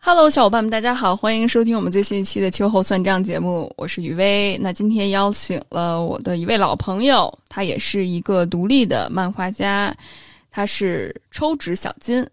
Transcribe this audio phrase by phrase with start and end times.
[0.00, 4.56] Hello，小伙伴们，大家好，欢迎收听我们最新一期的秋后算账节目，我是雨薇。
[4.58, 9.94] 那今天邀请了我的一位老朋友，他也是一个独立的漫画家，
[10.50, 12.26] 他是抽纸小金。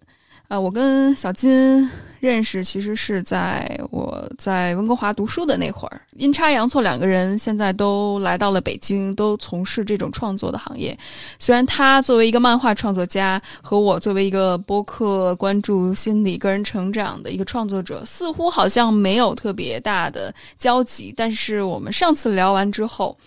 [0.49, 1.89] 啊，我跟小金
[2.19, 10.95] 认识其实是在我在温哥华读书的那会儿，阴差阳错，两个人现在都来到了北京，都从事这种创作的行业。
[11.39, 21.11] 虽然他作为一个漫画创作家，和我作为一个播客关注心理、个人成长的一个创作者，似乎好像没有特别大的交集。
[21.17, 23.17] 但是我们上次聊完之后，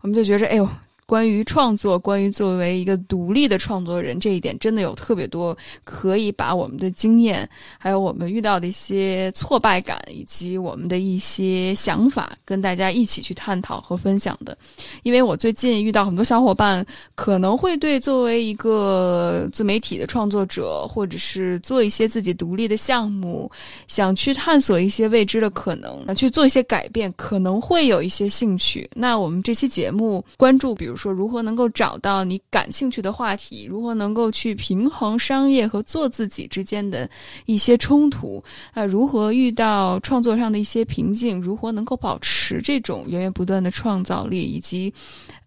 [0.00, 0.66] 我们就觉着，哎呦。
[1.10, 14.56] 关于创作，关于作为一个独立的创作人，这一点真的有特别多可以把我们的经验，还有我们遇到的一些挫败感，以及我们的一些想法，跟大家一起去探讨和分享的。
[15.02, 23.50] 因为我最近遇到很多小伙伴，可能会对作为一个自媒体的创作者，或者是做一些自己独立的项目，
[23.88, 28.88] 想去探索一些未知的可能，去做一些改变，可能会有一些兴趣。
[28.94, 30.99] 那我们这期节目关注，比如。
[31.00, 33.66] 说如何能够找到你感兴趣的话题？
[33.70, 37.08] 如何能够去平衡商业和做自己之间的
[37.46, 38.42] 一些冲突？
[38.74, 41.40] 啊，如何遇到创作上的一些瓶颈？
[41.40, 44.42] 如何能够保持这种源源不断的创造力？
[44.42, 44.92] 以及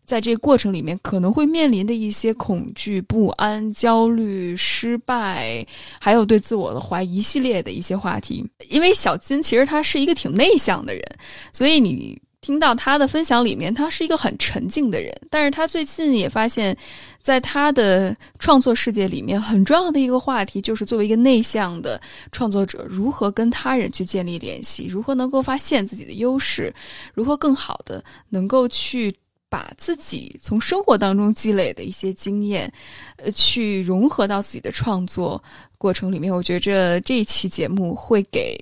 [0.05, 5.63] 在这个过程里面可能会面临的一些恐惧、不安、焦虑、失败，
[5.99, 8.43] 还有对自我的怀疑系列的一些话题。
[8.69, 11.03] 因为小金其实他是一个挺内向的人，
[11.51, 12.19] 所以你。
[12.43, 16.77] 听到他的分享里面，他是一个很沉静的人，但是他最近也发现，
[17.21, 21.99] 在他的创作世界里面，很重要的一个话题就是作为一个内向的
[22.33, 26.71] 创作者，如何跟他人去建立联系，如何能够发现自己的优势，
[27.13, 29.15] 如何更好的能够去
[29.47, 32.69] 把自己从生活当中积累的一些经验，
[33.15, 35.41] 呃，去融合到自己的创作
[35.77, 36.29] 过程里面。
[36.33, 38.57] 我觉着这一期节目会给。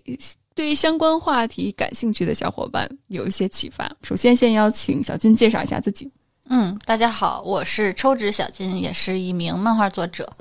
[0.61, 3.91] 对于相关话题感兴趣的小伙伴有一些启发。
[4.03, 6.07] 首先，先邀请小金介绍一下自己。
[6.49, 10.31] 嗯，大家好，我是抽纸小金，也是一名漫画作者，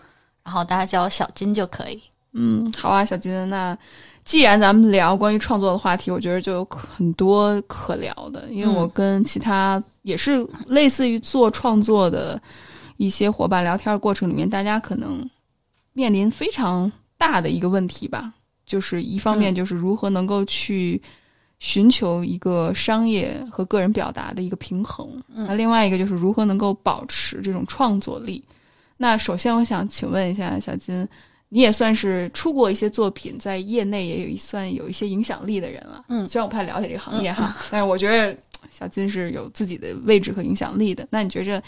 [0.44, 1.98] 然后大家叫我小金就可以。
[2.34, 3.48] 嗯，好啊，小金。
[3.48, 3.74] 那
[4.22, 12.38] 既然咱们聊关于创作的话题，我觉得就有很多可聊的，因为我跟其他也是类似于做创作的
[12.98, 15.26] 一些伙伴聊天的过程里面，大家可能
[15.94, 18.34] 面临非常大的一个问题吧。
[18.70, 21.02] 就是一方面，就是如何能够去
[21.58, 25.20] 寻求一个商业和个人表达的一个平衡。
[25.34, 28.40] 那另外一个就是如何能够保持这种创作力。
[28.96, 31.04] 那首先，我想请问一下小金，
[31.48, 36.04] 你也算是出过一些作品，在业内也有一算有一些影响力的人了。
[36.08, 38.38] 嗯，虽然我不太了解这个行业哈，但是我觉得
[38.70, 41.04] 小金是有自己的位置和影响力的。
[41.10, 41.60] 那你觉着，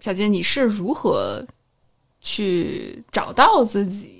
[0.00, 1.42] 小金你是如何
[2.20, 4.15] 去找到自己？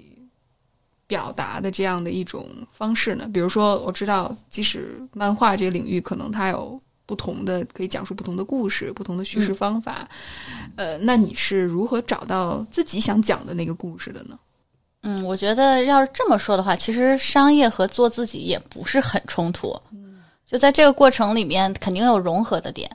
[1.06, 3.28] 表达的这样的一种方式呢？
[3.32, 10.08] 比如说，我知道，即使漫画这个领域，可能它有不同的可以讲述不同的故事、不同的叙事方法。
[10.74, 14.38] 呃，那你是如何找到自己想讲的那个故事的呢？
[15.02, 19.68] 嗯，我觉得要是这么说的话，其实商业和做自己也不是很冲突。
[19.92, 22.90] 嗯，就在这个过程里面，肯定有融合的点，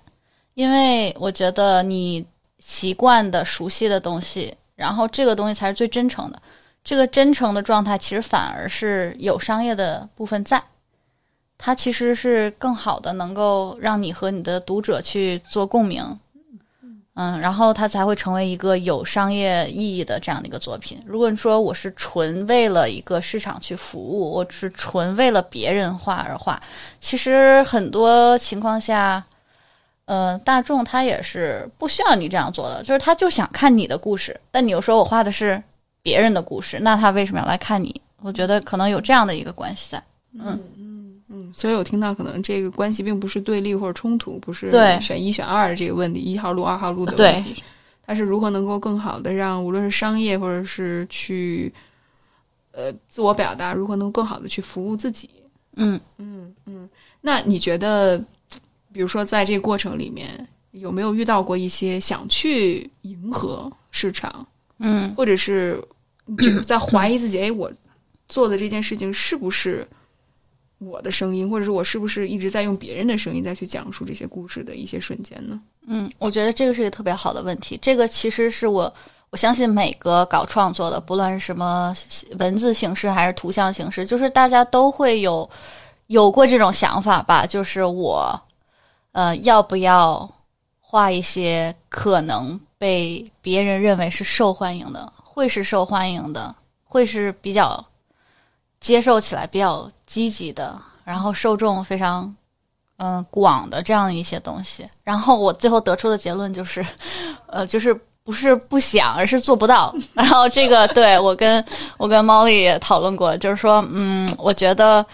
[0.56, 2.26] 因为我觉得你
[2.60, 6.42] 习惯的、熟悉的东西，然后这个东西才是最真诚的。
[6.84, 10.62] 这个真诚的状态，其实反而是有商业的部分在，
[11.58, 16.04] 它其实是更好的能够让你和你的读者去做共鸣，
[17.14, 21.00] 嗯，然后它才会成为一个有商业意义的这样的一个作品。
[21.06, 26.60] 如果你说我是纯为了一个市场去服务，我是纯为了别人画而画，
[27.00, 29.24] 其实很多情况下，
[30.06, 35.62] 呃，大众他也是不需要你这样做的，就是他就想看你的故事，但你又说我画的是。
[36.04, 38.02] 别人的故事，那他为什么要来看你？
[38.22, 40.04] 我觉得可能有这样的一个关系在。
[40.34, 44.70] 嗯嗯嗯，所以我听到可能这个关系并不是对立或者冲突，不是
[45.02, 47.64] 选一选二的这个问题，一号路二号路的问题。
[48.06, 51.72] 它是如何能够更好的让无论是商业或者是去
[52.72, 55.30] 呃自我表达，如何能更好的去服务自己？
[55.76, 56.90] 嗯嗯嗯。
[57.22, 58.18] 那你觉得，
[58.92, 64.46] 比如说在这个过程里面，有没有遇到过一些想去迎合市场？
[64.80, 65.82] 嗯，或者是
[66.38, 67.72] 就在怀疑自己，哎，我
[68.28, 69.88] 做的这件事情是不是
[70.78, 75.62] 我的声音，或者是我是不是一直在用别人的声音再去讲述这些故事的一些瞬间呢？
[75.88, 77.78] 嗯，我觉得这个是一个特别好的问题。
[77.82, 78.92] 这个其实是我
[79.32, 81.94] 我相信每个搞创作的，不论是什么
[82.38, 85.50] 文字形式还是图像形式，就是大家都会有
[86.08, 88.40] 有过这种想法吧，就是我，
[89.12, 90.30] 呃，要不要
[90.80, 97.84] 画一些可能被别人认为是受欢迎的，会是受欢迎的，会是比较
[98.82, 102.36] 接受起来比较积极的，然后受众非常
[102.98, 104.86] 嗯广的这样一些东西。
[105.06, 106.86] 然后我最后得出的结论就是，
[107.48, 107.94] 呃，就是
[108.26, 109.96] 不是不想，而是做不到。
[110.14, 111.66] 然后这个对我跟
[111.98, 115.06] 我跟猫丽也讨论过，就是说，嗯，我觉得。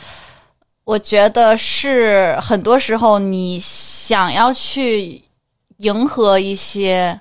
[0.87, 5.21] 我觉得是很多时候，你想要去
[5.79, 7.19] 迎合一些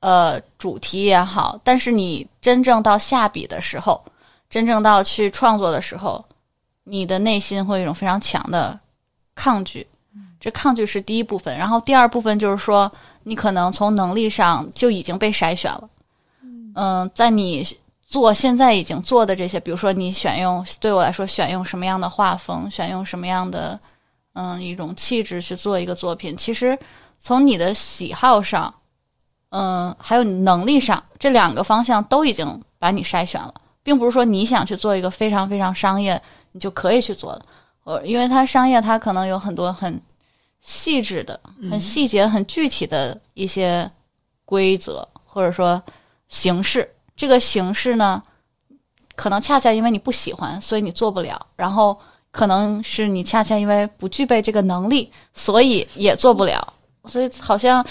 [0.00, 4.02] 呃主题也好，但是你真正到下笔的时候，
[4.50, 6.24] 真正到去创作的时候，
[6.84, 8.78] 你的内心会有一种非常强的
[9.34, 9.86] 抗拒。
[10.40, 12.90] 这抗拒是第一部分，然后第二部分就是说，
[13.22, 15.88] 你可能从能力上就已经被筛选了。
[16.74, 17.66] 嗯，在你。
[18.10, 23.78] 做现在已经做的这些，比如说你选用对我来说选用什么样的画风，选用什么样的
[24.32, 26.76] 嗯一种气质去做一个作品，其实
[27.20, 28.74] 从你的喜好上，
[29.50, 36.20] 嗯，还有能力上这两个方向都已经把你筛选了，并不是说你想去做一个非常非常商业，
[36.52, 37.46] 你就可以去做的。
[37.84, 40.00] 呃，因为它商业，它可能有很多很
[40.60, 41.38] 细致的、
[41.70, 43.90] 很细节、很具体的一些
[44.44, 45.82] 规则，或者说
[46.28, 46.88] 形式。
[47.16, 48.22] 这个形式呢，
[49.16, 51.98] 可能恰恰因为你不喜欢，所以你做不了；然后
[52.30, 56.72] 可能是你恰恰因为不具备这个能力，所以也做不了。
[57.06, 57.84] 所以好像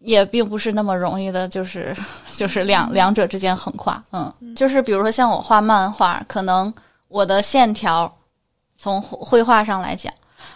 [0.00, 1.96] 也并不是那么容易的，就是
[2.28, 4.02] 就是两两者之间横跨。
[4.12, 6.72] 嗯，就是比如说像我画漫画，可能
[7.08, 8.12] 我的线条
[8.76, 10.12] 从绘画上来讲，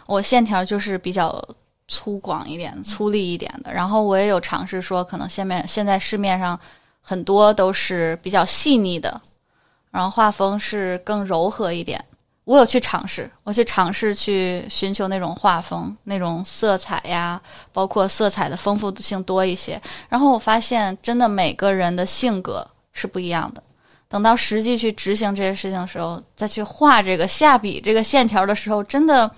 [0.06, 1.42] 我线条就是比较
[1.88, 3.72] 粗犷一点、粗粝一点的。
[3.72, 6.58] 然后我也有尝试说，可能现面现在市面上。
[7.04, 9.20] 很多都是比较细腻的，
[9.90, 12.02] 然后画风是更柔和一点。
[12.44, 17.40] 我有去尝试，我去尝试去寻求那种画风、那种色彩呀，
[17.72, 19.80] 包括色彩的丰富性多一些。
[20.08, 23.62] 然后我发现，真的每个人的性格是不一样的。
[24.08, 29.30] 等到实际去执行这些事情的时候，再去画这个下笔这个线条的时候，真的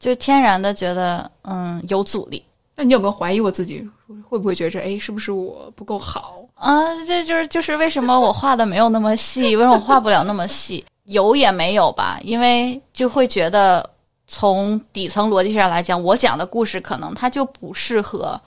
[0.00, 2.42] 就天然的觉得，嗯，有阻力。
[2.74, 3.88] 那你有没有怀疑我自己？
[4.26, 6.82] 会不会觉着，哎，是不是我不够好啊？
[7.06, 10.82] 这就是就是为什么我画的没有那么细，为什么我画不了那么细？
[11.08, 13.88] 有也没有吧，因为就会觉得
[14.26, 18.40] 从底层逻辑上来讲，我讲的故事可能它就不适合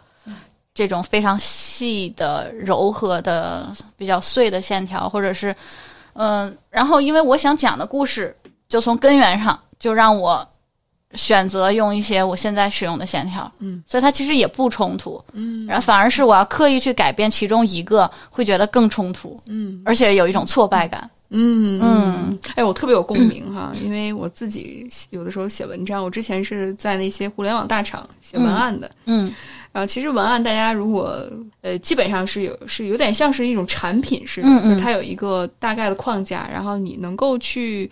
[0.74, 5.56] 这种非常细的、柔和的、比较碎的线条，或者是
[6.13, 8.36] 嗯，然后因为我想讲的故事，
[8.69, 10.48] 就从根源上就让我。
[11.14, 29.33] 选择用一些我现在使用的线条，嗯，所以它其实也不冲突，嗯，然后反而是我要刻意去改变其中一个，会觉得更冲突，嗯，而且有一种挫败感，嗯嗯嗯，哎，我特别有共鸣哈，因为我自己有的时候写文章，我之前是在那些互联网大厂写文案的，嗯，
[29.72, 31.22] 然后其实文案大家如果
[31.62, 37.89] 呃基本上是有是有点像是一种产品似的，就是它有一个大概的框架，然后你能够去。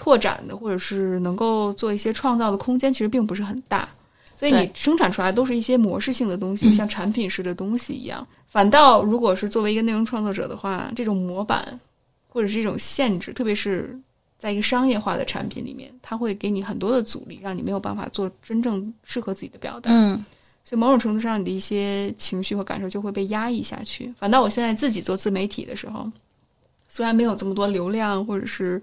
[0.00, 3.88] 拓展的，或者是能够做一些创造的空间，其实并不是很大，
[4.36, 8.24] 所以你生产出来都是一些模式性的东西，像产品式的东西一样。
[8.46, 11.66] 反倒如果是作为一个内容创作者的话，这种模板
[12.28, 13.98] 或者是一种限制，特别是
[14.38, 19.90] 在一个商业化的产品里面，它会给你很多的阻力，让你没有办法做真正适合自己的表达。
[19.90, 20.24] 嗯，
[20.64, 24.14] 所以某种程度上，你的一些情绪和感受就会被压抑下去。
[24.18, 26.08] 反倒我现在自己做自媒体的时候，
[26.88, 28.80] 虽然没有这么多流量，或者是。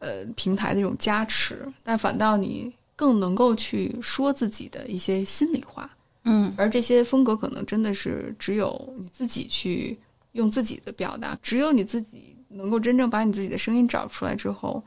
[0.00, 5.88] 呃，平台的这种加持，但反倒你更能够去说自己的一些心里话，
[6.24, 9.98] 嗯，而这些风格可能真的是只有你自己去
[10.32, 14.82] 用自己的表达，只有你自己能够真正把你自己的声音找出来之后，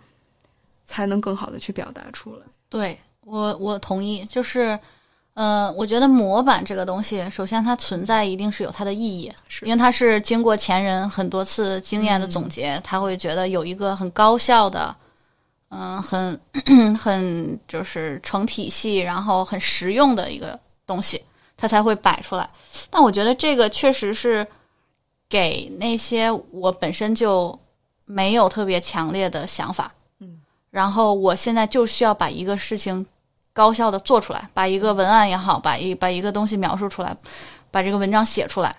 [0.83, 2.41] 才能更好的去表达出来。
[2.69, 4.79] 对我，我同意，就是，
[5.33, 14.95] 呃，我觉得模板这个东西，首先它存在一定是有它的意义，是因为它是经过前人很多次经验的总结，他会觉得有一个很高效的。
[15.69, 16.39] 嗯，很
[16.97, 21.21] 很就是成体系，然后很实用的一个东西，
[21.57, 22.49] 它才会摆出来。
[22.89, 24.47] 但我觉得这个确实是
[25.29, 27.57] 给那些我本身就
[28.05, 30.39] 没有特别强烈的想法，嗯，
[30.71, 33.05] 然后我现在就需要把一个事情
[33.53, 37.15] 高效的做出来，把一个文案也好，把一把一个东西描述出来，
[37.71, 38.75] 把这个文章写出来。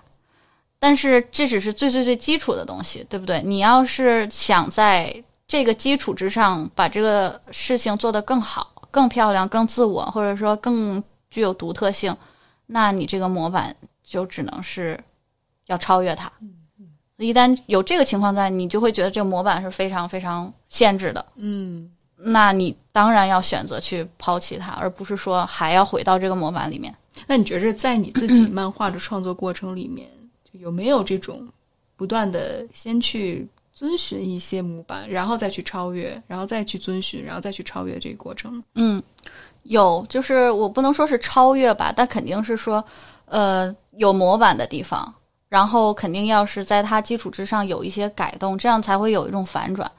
[0.79, 3.41] 但是这只是最最最基础的东西，对不对？
[3.43, 5.13] 你要是想在
[5.45, 12.15] 这个基础之上，把这个事情做得更好、更漂亮、更自我，或者说更具有独特性，
[12.67, 14.97] 那你这个模板就只能是
[15.69, 16.29] 要超越它。
[17.17, 21.25] 一旦有这个情况在，你就会觉得这个模板是非常非常限制的。
[21.35, 26.95] 嗯，那你当然要选择去抛弃它，而不是说还要回到这个模板里面。
[27.27, 30.09] 那你觉着在你自己漫画的创作过程里面，
[30.45, 31.45] 就有没有这种
[31.97, 38.63] 不断的先去遵循一些模板，然后再去超越，然后再去遵循，然后再去超越这个过程？
[38.75, 39.03] 嗯，
[39.63, 42.81] 有，就是我不能说是超越吧，但肯定是说，
[43.25, 45.13] 呃，有模板的地方，
[45.49, 49.91] 然后肯定要是在它基础之上有一些改动，这样才会有一种反转。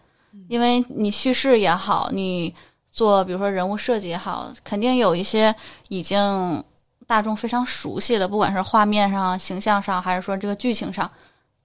[0.49, 2.55] 因为你叙事也好，你
[2.91, 5.55] 做比如说人物设计也好，肯定有一些
[5.89, 6.63] 已经
[7.07, 11.11] 大众非常熟悉的，不管是画面上、形象上，还是说这个剧情上，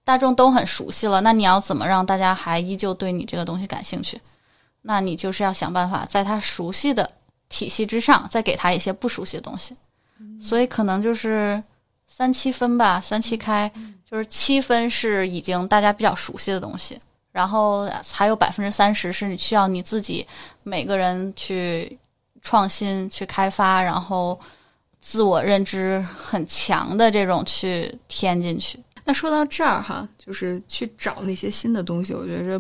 [0.04, 1.22] 大众都很熟悉了。
[1.22, 4.20] 那你要怎么让大家还依旧对你这个东西感兴趣？
[4.82, 7.10] 那你就是要想办法在他熟悉的
[7.50, 9.76] 体系之上，再给他一些不熟悉的东西。
[10.42, 11.62] 所以可能就是
[12.08, 13.72] 三七分吧，三七开，
[14.10, 17.00] 就是七分是已经大家比较熟悉的东西。
[17.32, 20.26] 然后还有百分之三十是你需要你自己
[20.64, 21.98] 每个人去
[22.42, 24.40] 创新、去开发，然后
[25.02, 28.80] 自我认知很强的这种去添进去。
[29.04, 32.60] 那说到这儿哈，就是去找那些新的东西，我觉着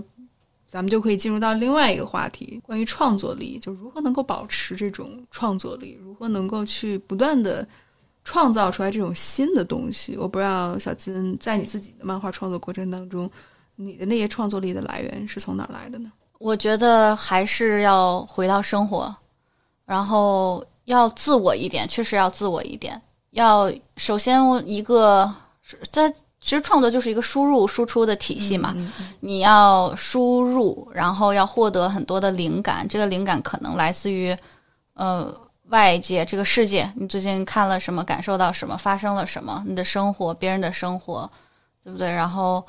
[0.68, 7.66] 咱们就可以进入到另外一个话题，关于创作力，就如何能够保持这种创作力，如何能够去不断的
[8.26, 10.18] 创造出来这种新的东西。
[10.18, 13.32] 我不知道小金在你自己的漫画创作过程当中。
[13.78, 16.10] 你的那些创作力的来源是从哪来的呢？
[16.40, 19.14] 我觉得还是要回到生活，
[19.84, 23.02] 然后要自我一点，确实要自我一点。
[23.32, 25.30] 要首先一个
[25.92, 28.74] 在其实创作就是一个输入输出的体系嘛，
[29.20, 32.88] 你要输入，然后要获得很多的灵感。
[32.88, 34.34] 这个灵感可能来自于
[34.94, 35.38] 呃
[35.70, 41.30] 外界这个世界，你最近看了什么，感受到什么，发生了什么，你的生活，别人的生活，
[41.84, 42.12] 对不对？
[42.12, 42.66] 然后。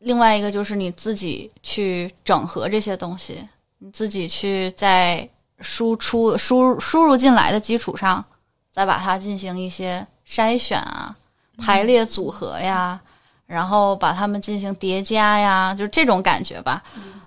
[0.00, 5.28] 另外一个就是你自己去整合这些东西，你自己去在
[5.58, 8.24] 输出输输入进来的基础上，
[8.70, 11.16] 再把它进行一些筛选啊、
[11.58, 13.00] 排列组合呀，
[13.44, 16.80] 然后把它们进行叠加呀，就是这种感觉吧。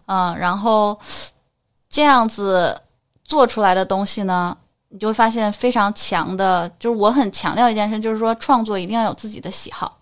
[0.07, 0.97] 嗯，然后
[1.89, 2.81] 这样子
[3.25, 4.57] 做出来的东西呢，
[4.91, 9.97] 你就会发现非常强的，就是我很强调一件事，就是说创作一定要有自己的喜好，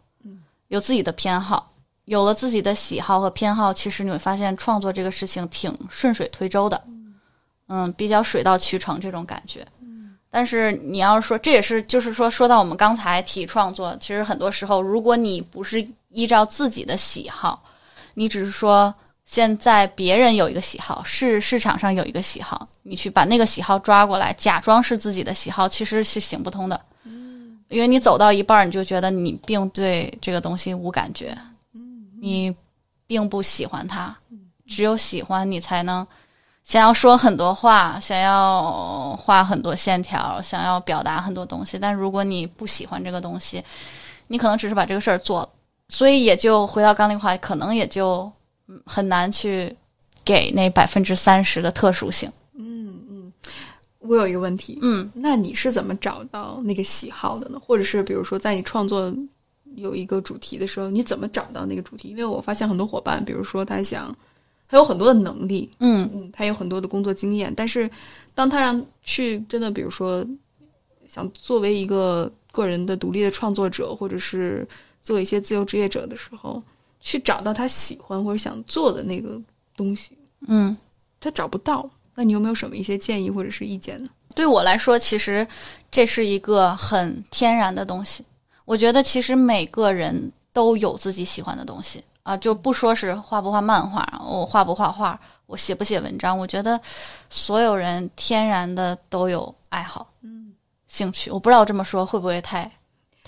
[0.68, 1.68] 有自己的偏好。
[2.06, 6.84] 有了自己的喜好和偏好，其实你会发现创作这个事情挺顺水推舟的，
[7.68, 9.64] 嗯，比较水到渠成这种感觉。
[10.32, 17.64] 但是你要是说，这也是就是说，说到我们刚才提创作，其实很多时候，如果你不是依照自己的喜好，
[18.16, 18.92] 你只是说
[19.30, 26.82] 现在别人有一个喜好，是市场上有一个喜好，你去把那个喜好抓过来，假装是自己的喜好，其实是行不通的。
[27.04, 31.38] 嗯，因为你走到一半，你就觉得你并对这个东西无感觉。
[32.20, 32.52] 你
[33.06, 34.18] 并不喜欢它，
[34.66, 36.06] 只有喜欢你才能
[36.64, 41.78] 想要说很多话，想要画很多线条，想要表达很多东西。
[41.78, 43.64] 但如果你不喜欢这个东西，
[44.26, 45.50] 你可能只是把这个事儿做了，
[45.90, 48.30] 所以也就回到刚那话，可能也就
[48.86, 49.76] 很难去
[50.24, 52.32] 给那百分之三十的特殊性。
[52.54, 53.34] 嗯嗯，
[54.00, 57.60] 我有一个问题，嗯，那你是怎么找到那个喜好的呢？
[57.60, 59.14] 或者是比如说在你创作？
[59.76, 62.10] 有一个主题的时候，你怎么找到那个主题？
[62.10, 64.14] 因为我发现很多伙伴，比如说他想，
[64.68, 67.90] 他有很多的能力，嗯嗯，他有很多的工作经验，但是
[68.34, 70.26] 当他让去真的，比如说
[71.08, 74.68] 想作为一个个人的独立的创作者，或者是
[75.02, 76.62] 做一些自由职业者的时候，
[77.00, 79.40] 去找到他喜欢或者想做的那个
[79.76, 80.76] 东西，嗯，
[81.20, 81.90] 他找不到。
[82.16, 84.10] 那你有没有什么一些建议或者是意见呢？
[84.36, 85.48] 对我来说，其实
[85.90, 88.24] 这是一个很天然的东西。
[88.66, 96.38] 我觉得其实每个人都有自己喜欢的东西啊，就不说是画不画漫画，我画不画画，我写不写文章。
[96.38, 96.80] 我觉得
[97.30, 100.54] 所有人天然的都有爱好，嗯，
[100.88, 101.32] 兴趣。
[101.32, 102.70] 我不知道这么说会不会太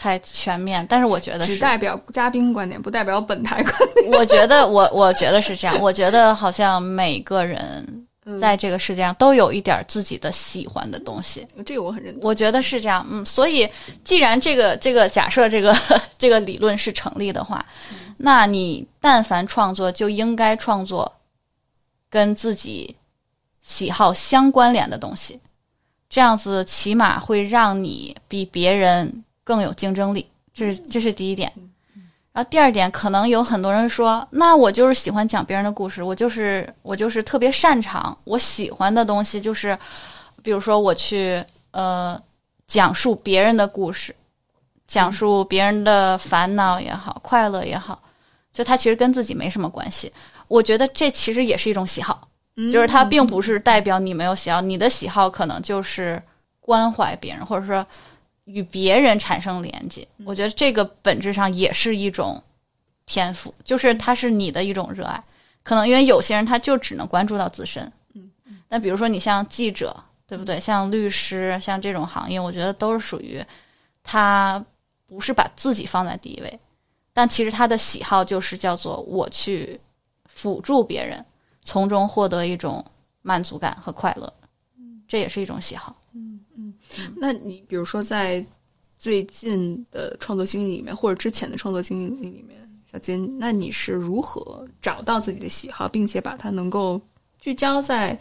[0.01, 4.11] 太全面，但是我觉得只代表嘉宾观点，不代表本台观点。
[4.11, 8.07] 我觉得我我觉得是这样，我觉得好像每个人。
[8.39, 12.23] 在这个世界上都有一点自己的喜欢的东西，这个我很认同。
[12.23, 13.67] 我觉得是这样，嗯，所以
[14.03, 15.75] 既然这个这个假设这个
[16.19, 17.65] 这个理论是成立的话，
[18.17, 21.11] 那你但凡创作就应该创作
[22.11, 22.95] 跟自己
[23.63, 25.39] 喜好相关联的东西，
[26.07, 30.25] 这样子起码会让你比别人更有竞争力。
[30.53, 31.51] 这是这是第一点。
[32.31, 39.77] 然后第二点，可能有很多人说，那我就是喜欢讲别人的故事，我就是我就是特别擅长，我喜欢的东西就是，
[40.41, 42.17] 比如说我去呃
[42.65, 44.15] 讲述别人的故事，
[44.87, 48.01] 讲述别人的烦恼也好，快乐也好，
[48.53, 50.09] 就他其实跟自己没什么关系。
[50.47, 52.25] 我觉得这其实也是一种喜好，
[52.71, 56.21] 就是它并不是代表你没有喜好，你的喜好可能就是
[56.61, 57.85] 关怀别人，或者说
[58.51, 60.07] 与别人产生连接。
[60.25, 62.41] 我觉得这个本质上也是一种
[63.05, 65.23] 天赋，就是它是你的一种热爱。
[65.63, 68.31] 可能因为有些人他就只能关注到自身，嗯，
[68.67, 70.59] 那比如说你像记者，对不对？
[70.59, 73.43] 像律师，像这种行业，我觉得都是属于
[74.01, 74.63] 他
[75.05, 76.59] 不是把自己放在第一位，
[77.13, 79.79] 但其实他的喜好就是叫做我去
[80.25, 81.23] 辅助别人。
[81.63, 82.83] 从中获得一种
[83.21, 84.33] 满足感和快乐，
[85.07, 85.95] 这也是一种喜好。
[86.13, 86.39] 嗯
[86.97, 88.45] 嗯，那你比如说在
[88.97, 97.01] 最近的创作经历里面，或者之前的创作经历里面，小金，那你是如何找到自己的喜好，并且把它能够
[97.39, 98.17] 聚焦在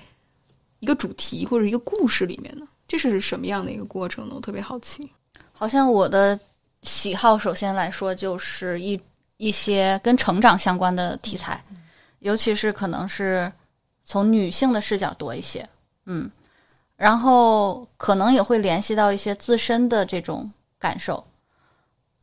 [0.79, 2.67] 一个主题或者一个故事里面呢？
[2.89, 4.35] 这是什么样的一个过程呢？
[4.37, 5.09] 我特别好奇。
[5.53, 6.39] 好像我的
[6.83, 8.99] 喜好，首先来说就是一
[9.37, 11.63] 一些跟成长相关的题材。
[12.21, 13.51] 尤其是可能是
[14.05, 15.67] 从女性的视角多一些，
[16.05, 16.31] 嗯，
[17.01, 21.25] 然后可能也会联系到一些自身的这种感受，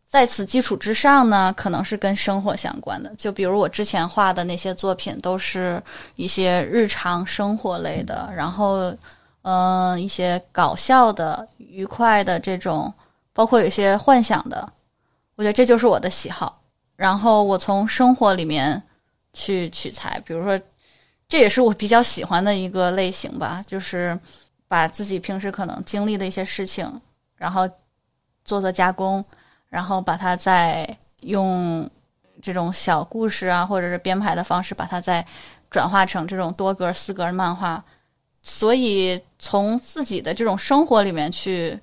[0.05, 3.11] 在此基础之上呢，可能是跟生活相关的。
[3.17, 5.81] 就比如我之前画的那些作品，都是
[6.15, 8.95] 一些日常生活类的，然后
[9.41, 12.93] 嗯，一些搞笑的、愉快的这种，
[13.33, 14.71] 包括有些幻想的，
[15.35, 16.61] 我觉得这就是我的喜好。
[16.95, 18.79] 然后我从生活里面。
[19.33, 20.59] 去取材，比如说，
[21.27, 24.19] 这也是我比较喜欢的一个类型吧，就是
[24.67, 26.89] 把自己平时可能经历的一些事情，
[27.35, 27.67] 然后
[28.43, 29.23] 做做加工，
[29.69, 30.87] 然后把它再
[31.21, 31.89] 用
[32.41, 35.25] 这种小故事啊，或者是编排的方式，把它再
[35.69, 37.83] 转化成这种多格、四格的漫画。
[38.41, 41.77] 所以从自己的这种生活里面去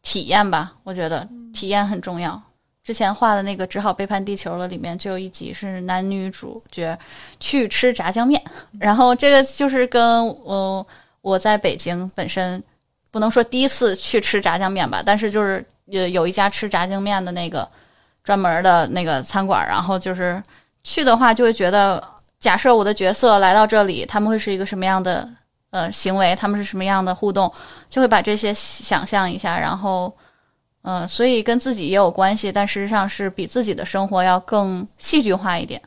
[0.00, 2.40] 体验吧，我觉得体验很重要。
[2.82, 6.98] 之前画的那个《只好背叛地球了》里面就有一集是男女主角
[7.38, 8.42] 去吃炸酱面，
[8.80, 10.84] 然后这个就是跟我
[11.22, 12.62] 我在北京本身
[13.10, 17.68] 不能说第一次去吃炸酱面吧，但是就是有有一家吃炸酱面的那个
[18.22, 20.42] 专门的那个餐馆，然后就是
[20.82, 22.02] 去的话就会觉得，
[22.38, 25.28] 假设我的角色来到这里，他们会是一个什么样的
[25.70, 27.52] 呃行为，他们是什么样的互动，
[27.88, 30.12] 就会把这些想象一下，然后。
[30.82, 35.78] 嗯，所以跟自己也有关系，但事实上是比自己的生活要更戏剧化一点。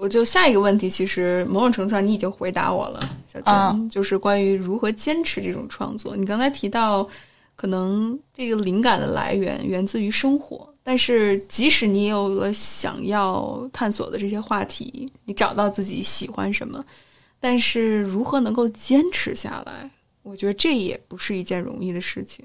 [0.00, 6.16] 我就下一个问题，其实某种程度上你已经回答我了，小金，就是关于如何坚持这种创作。
[6.16, 7.06] 你刚才提到，
[7.54, 16.82] 可能这个灵感的来源源自于生活，但是即使你有了想要探索的这些话题，你找到自己喜欢什么，
[17.38, 19.90] 但是如何能够坚持下来，
[20.22, 22.42] 我觉得这也不是一件容易的事情。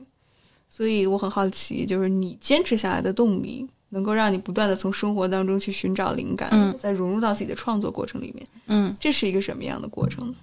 [0.68, 8.48] 所以我很好奇，就是你坚持下来的动力，能够让你不断的从生活当中去寻找灵感，再融入到自己的创作过程里面。
[8.68, 10.36] 嗯，这是一个什么样的过程呢？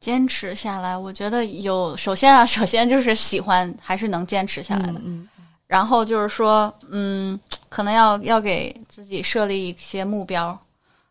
[0.00, 5.00] 坚持下来，我觉得有，首先啊， 首先就是喜欢，还是能坚持下来的。
[5.04, 5.28] 嗯，
[5.66, 10.58] 然后就是说，嗯，可能要要给自己设立一些目标，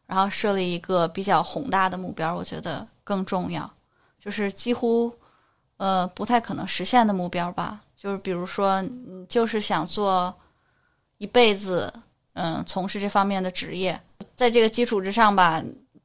[0.08, 3.72] 然后设立一个比较宏大的目标，我觉得更重要。
[4.20, 5.13] 就是几乎，
[5.78, 7.80] 呃，不太可能实现的目标吧。
[7.96, 10.36] 就是比如说，你就是想做
[11.20, 11.94] 一辈子，
[12.34, 14.02] 嗯，从事这方面的职业，
[14.36, 15.62] 在这个基础之上吧，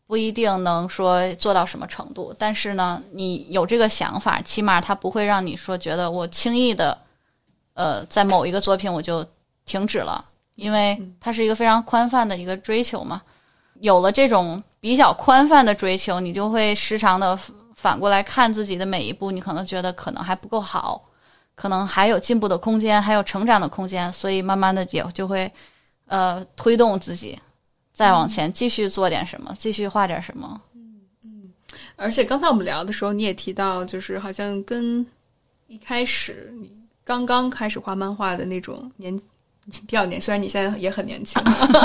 [0.07, 2.35] 不一定能说做到什么程度。
[2.38, 6.98] 但是呢，你有这个想法，起码它不会让你说觉得我轻易的，
[7.74, 9.24] 呃，在某一个作品我就
[9.64, 10.24] 停止了，
[10.57, 13.22] 因为它是一个非常宽泛的一个追求嘛。
[13.81, 17.38] 有了这种比较宽泛的追求，你就会时常的
[17.77, 21.00] 反过来看自己的每一步，你可能觉得可能还不够好。
[21.56, 25.50] 可能还有进步的空间，还有成长的空间，所以慢慢的也就会，
[26.06, 27.38] 呃，推动自己
[27.92, 30.60] 再往前继续做点什么，继续画点什么。
[30.74, 31.52] 嗯嗯。
[31.94, 35.06] 而且刚才我们聊的时候，你也提到，就是好像跟
[35.68, 36.72] 一开始你
[37.04, 39.16] 刚刚开始画漫画的那种年
[39.64, 41.40] 比较年，虽然你现在也很年轻，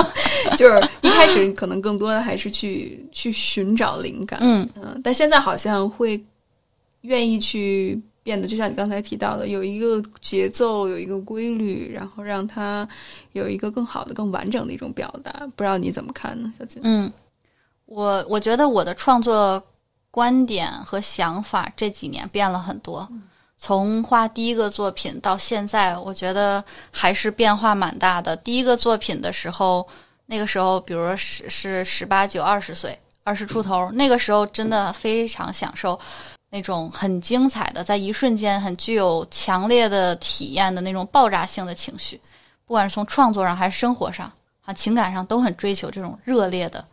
[0.57, 4.39] 就是一开始可能更多的还是去去寻找灵感。
[4.41, 4.99] 嗯嗯。
[5.03, 6.19] 但现在好像会
[7.01, 8.01] 愿意去。
[8.21, 12.87] 变得就像你刚才提到的，有一个节奏，有一个规律，然后让它
[13.33, 15.31] 有一个更好的、更完整的一种表达。
[15.55, 16.81] 不知道你怎么看呢，小金？
[16.83, 17.11] 嗯，
[17.85, 19.63] 我我觉得我的创作
[20.11, 23.07] 观点和想法这几年变了很多。
[23.57, 28.35] 从画第一个作品到现在，我觉得还是变化蛮大的。
[28.37, 29.85] 第一个作品的时候，
[30.27, 35.99] 那个时候，比如说是是十八九、二十岁、二十出头，那个时候真的非常享受。
[36.49, 42.19] 那种很精彩的，在一瞬间很具有强烈的体验的那种爆炸性的情绪，
[42.65, 44.31] 不管是从创作上还是生活上
[44.65, 46.83] 啊情感上都很追求这种热烈的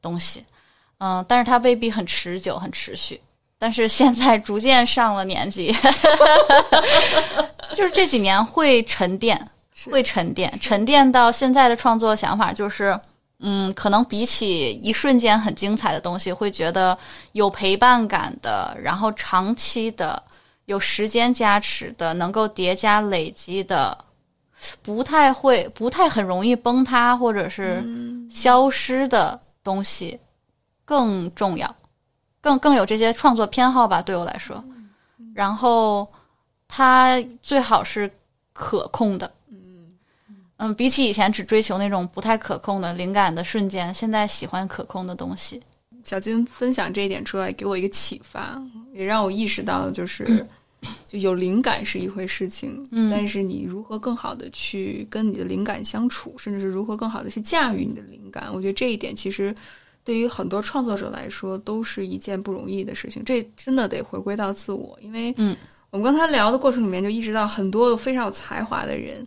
[0.00, 0.44] 东西。
[0.98, 3.20] 嗯，但是它未必很持久、很持续。
[3.58, 5.72] 但是现在逐渐上了年纪，
[7.72, 9.50] 就是这几年会沉淀，
[9.90, 12.98] 会沉淀，沉淀到现在的创作想法就是，
[13.42, 16.96] 嗯，可能比起一瞬间很精彩的东西，会觉得
[17.32, 20.22] 有陪伴感的，然后长期的、
[20.66, 23.98] 有时间加持的、能够叠加累积的，
[24.80, 27.84] 不太会、不太很容易崩塌或者是
[28.30, 30.18] 消失的东西
[30.84, 31.74] 更重要。
[32.40, 34.62] 更更有这些创作偏好吧，对我来说，
[35.32, 36.08] 然后
[36.66, 38.10] 它最好是
[38.52, 39.32] 可控的，
[40.62, 45.60] 嗯嗯，比起以前只追求那种不太可控的灵感的瞬间，现在喜欢可控的东西。
[46.04, 48.60] 小金分享这一点出来，给我一个启发，
[48.92, 50.46] 也让我意识到，就是
[51.08, 59.54] 就有灵感是一回事情，嗯，但是你如何更好的去跟你的灵感相处，甚至是如何更好的去驾驭你的灵感，我觉得这一点其实。
[60.04, 63.22] 对于很多创作者来说，都是一件不容易的事情。
[63.24, 65.56] 这真的得回归到自我，因为嗯，
[65.90, 69.24] 我们刚才聊的过程里面就意识到，很多非常有才华的人，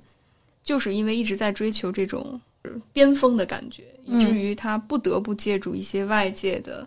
[0.66, 2.42] 就是因为一直在追求这种
[2.92, 6.86] 巅峰的感觉，以至于他不得不借助一些外界的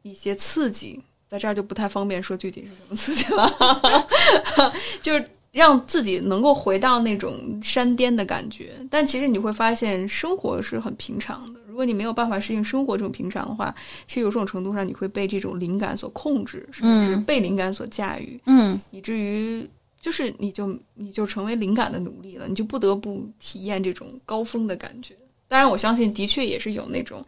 [0.00, 5.28] 一些刺激，在这儿就不太方便说具体是什么刺激了， 就是。
[5.50, 11.58] 让自己能够回到那种山巅的感觉，但其实你会发现生活是很平常的。
[11.66, 13.74] 如果你没有办法适应生活这种平常的话，
[14.06, 19.66] 其实有这种程度上你会被这种灵感所控制，甚至是被灵感所驾驭，嗯，以至于
[20.00, 25.14] 就是你就你就成为灵感的奴隶了，你就不得不体验这种高峰的感觉。
[25.46, 27.24] 当然，我相信的确也是有那种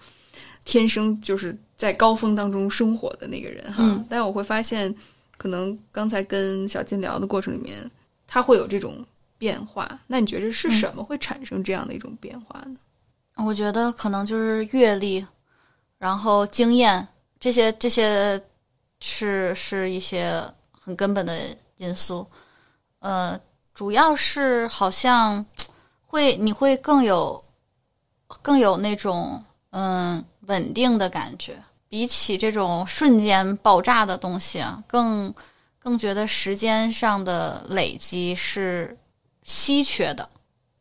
[0.64, 4.04] 天生就是在高峰当中生活的那个人哈。
[4.08, 4.94] 但我会发现，
[5.36, 7.90] 可能刚才跟小金聊的过程里面。
[8.32, 9.04] 他会有这种
[9.38, 12.76] 变化，那你觉得是什么会产生这样的一种变化呢？
[13.44, 15.26] 我觉得可能就是阅历，
[15.98, 17.04] 然后经验
[17.40, 18.40] 这些这些
[19.00, 22.24] 是是一些很根本的因素。
[23.00, 23.38] 呃，
[23.74, 25.44] 主要是好像
[26.06, 27.44] 会你会更有
[28.40, 35.34] 更有那种嗯稳定的感觉，比起这种瞬间爆炸的东西啊，更。
[35.82, 38.94] 更觉得时间上的累积是
[39.44, 40.28] 稀缺的，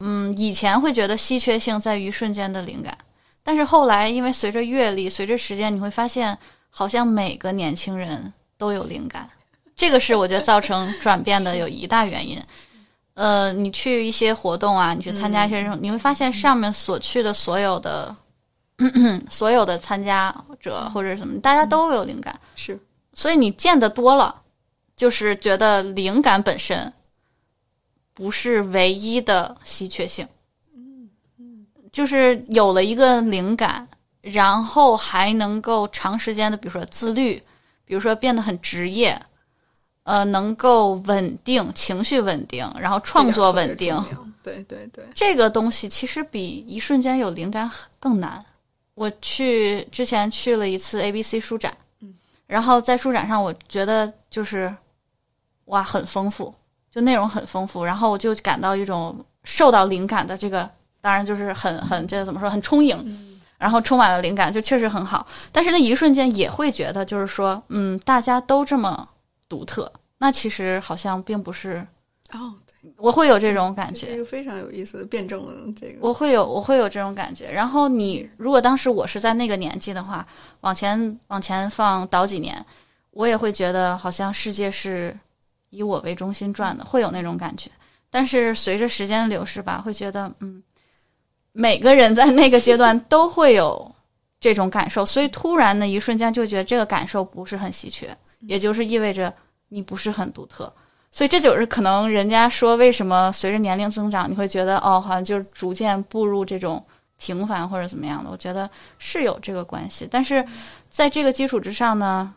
[0.02, 2.98] 嗯，以前会觉得稀缺性在于瞬间的灵感，
[3.42, 6.38] 但是后来因为随着阅历，随着时间，你会发现
[6.70, 9.30] 好像每个年轻人都有灵感，
[9.80, 12.38] 这个是我觉得造成转变的有一大原因。
[13.14, 18.14] 呃，你去一些活动啊，你去参加一些这种，你会发现上面所去的所有的
[19.32, 22.78] 所有的参加者或者什么，大家都有灵感，是，
[23.14, 24.36] 所以你见的多了。
[24.98, 26.92] 就是觉得灵感本身
[28.14, 30.28] 不是唯一的稀缺性，
[30.76, 33.88] 嗯嗯，就是有了一个灵感，
[34.20, 37.42] 然后还能够长时间的，比如说自律，
[37.86, 39.18] 比如说变得很职业，
[40.10, 43.96] 呃，能够稳定情绪稳定，然后创作稳定，
[44.42, 47.70] 对对对，这个东西其实比一瞬间有灵感
[48.00, 48.44] 更难。
[48.96, 52.14] 我去之前去了一次 A B C 书展，嗯，
[52.48, 54.74] 然后在书展上，我觉得就是。
[55.66, 56.52] 哇，很丰富，
[56.90, 60.68] 就内容很丰富，然后我就感到一种受到灵感的这个，
[61.00, 62.98] 当然就是很很这怎么说，很充盈，
[63.60, 65.28] 然后充满了灵感，就确实很好。
[65.52, 69.08] 但是那一瞬间也会觉得，就是说，嗯，大家都这么
[69.50, 71.86] 独特，那其实好像并不是
[72.32, 72.54] 哦，
[72.96, 77.52] 我会有这种感觉，这个非常有意思的，辩证了这个，我会有我会有这种感觉。
[77.52, 80.26] 然后你如果当时我是在那个年纪的话，
[80.62, 82.66] 往前往前放倒几年，
[83.12, 85.18] 我也会觉得好像世界是。
[85.72, 87.70] 以我为中心转的，会有那种感觉。
[88.10, 90.64] 但是随着时间的流逝吧，会觉得，嗯，
[91.52, 93.94] 每个人在那个阶段 都会有
[94.40, 99.34] 这种感受，所以突然的一瞬间就觉得这个感受不是很稀缺，也就是意味着
[99.70, 100.72] 你不是很独特。
[101.12, 106.84] 所以这就是可能人家说为什么随着年龄增长，你会觉得哦，好像就是逐渐步入这种
[107.18, 108.30] 平凡或者怎么样的。
[108.30, 110.46] 我觉得是有这个关系，但是
[110.90, 112.34] 在这个基础之上呢？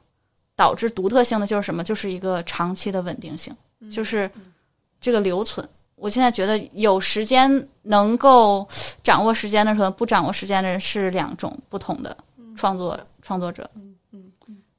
[0.55, 1.83] 导致独特性的就是什么？
[1.83, 3.57] 就是一个长期的稳定性，
[3.91, 4.31] 就是
[5.01, 5.67] 这个留存。
[5.97, 8.69] 我现在觉得有时间能够
[9.03, 12.15] 掌握时间的时候，不掌握时间的人是两种不同的
[12.55, 13.69] 创作创作者。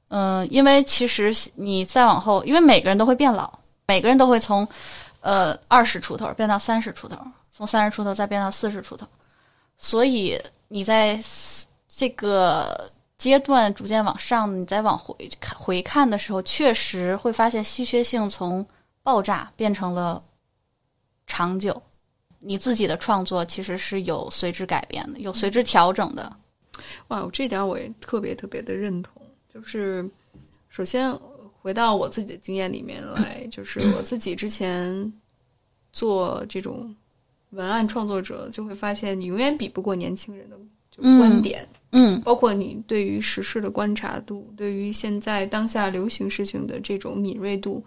[0.08, 4.66] 嗯，因为其实你再往后，因为每个人都会变老，每个人都会从
[5.20, 7.16] 呃二十出头变到三十出头，
[7.50, 9.06] 从三十出头再变到四十出头，
[9.76, 11.18] 所以你在
[11.88, 12.90] 这个。
[13.16, 18.66] 阶段逐渐往上，你再往回看回看的时候，确实会发现稀缺性从
[19.02, 20.22] 爆炸变成了
[21.26, 21.80] 长久。
[22.40, 26.30] 你自己的创作其实是有随之改变的，有随之调整的。
[27.08, 29.13] 哇，这点我也特别特别的认同。
[29.54, 30.04] 就是
[30.68, 31.16] 首先
[31.60, 35.12] 回到我自己的经验里面来，就是我自己之前
[35.92, 36.92] 做这种
[37.50, 40.56] 文案创作者，就会发现你永远比不过年轻人的
[40.90, 47.84] 就观点，嗯包括你对于时事的观察度，对于现在当下流行事情的这种敏锐度。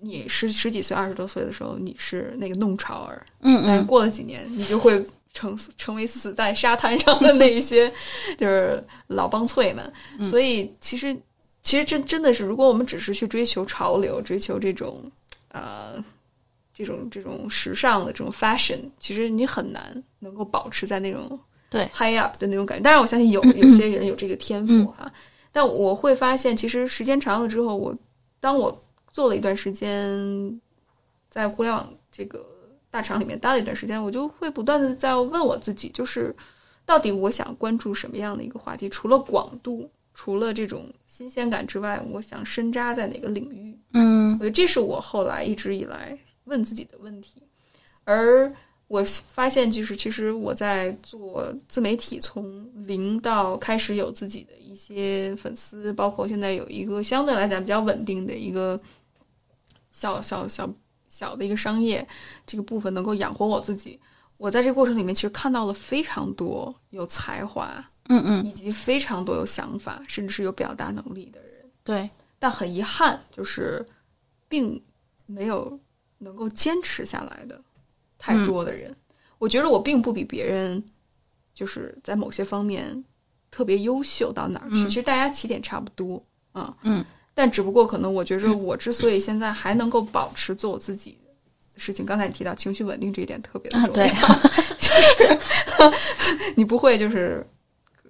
[0.00, 5.02] 你十十几岁、二十多岁的时候，你是那个弄潮儿，嗯但是嗯过了几年，你就会
[5.34, 7.92] 成成为死在沙滩上的那一些，
[8.38, 9.92] 就是老帮脆们。
[10.18, 11.14] 嗯所以其实，
[11.62, 15.10] 其实真真的是，如果我们只是去追求潮流，追求这种
[15.50, 16.02] 呃
[16.72, 22.82] 这种这种时尚的这种 fashion，其实你很难能够保持在那种对 high up 的那种感觉。
[22.82, 25.12] 当然，我相信有有些人有这个天赋哈、
[25.52, 27.96] 但我会发现，其实时间长了之后，我
[28.40, 30.60] 当我做了一段时间，
[31.28, 32.46] 在互联网这个
[32.94, 36.32] 大厂里面待了一段时间，我就会不断的在问我自己，就是
[36.86, 38.88] 到底我想关注什么样的一个话题？
[38.88, 43.76] 除了广度，除了这种新鲜感之外，我想深扎在哪个领域？
[43.94, 47.42] 嗯我觉得这是我后来一直以来问自己的问题，
[48.04, 48.48] 而
[48.86, 49.02] 我
[49.32, 58.80] 发现，就是其实我在做自媒体，从零到开始有自己的一些粉丝，包括现在有一个相对来讲比较稳定的一个
[59.90, 60.72] 小小小
[61.14, 62.04] 小的一个商业
[62.44, 64.00] 这个部分，能够养活我自己。
[64.36, 67.72] 我在这个过程里面，其实看到了非常多有才华
[68.08, 71.70] 嗯嗯，以及非常多有想法，甚至是有表达能力的人。
[71.84, 73.86] 对，但很遗憾，就是
[74.48, 74.82] 并
[75.26, 75.78] 没有
[76.18, 77.62] 能够坚持下来的
[78.18, 78.92] 太多的人。
[79.38, 80.84] 我觉得我并不比别人，
[81.54, 83.04] 就是在某些方面
[83.52, 84.78] 特别优秀到哪儿去。
[84.78, 94.12] 嗯其实大家起点差不多啊，嗯，但只不过可能我觉着我之所以现在还能够保持做我自己的事情，刚才你提到情绪稳定这一点特别的啊重要，
[94.78, 95.38] 就是，
[96.56, 97.44] 你不会就是，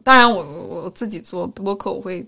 [0.03, 2.27] 当然我我我自己做播客，我会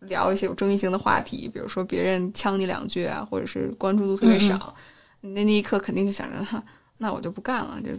[0.00, 4.72] 聊一些有争议性的话题，比如说别人呛你两句啊，或者是关注度特别少，
[5.20, 6.62] 那那一刻肯定就想着，哈
[6.98, 7.90] 那我就不干了，就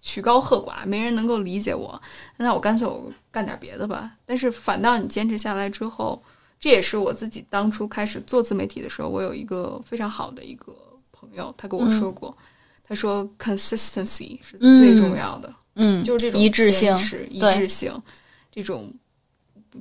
[0.00, 2.00] 曲高和寡，没人能够理解我，
[2.36, 4.12] 那我干脆我干点别的吧。
[4.24, 6.22] 但是反倒你坚持下来之后，
[6.60, 10.76] 这也是我自己当初开始做自媒体的时候，我有一个非常好的一个
[11.12, 12.36] 朋友，他跟我说过，
[12.82, 15.54] 他说 consistency 是最重要的。
[15.76, 16.92] 嗯，就是这种一致性
[17.30, 17.92] 一致性，
[18.50, 18.92] 这种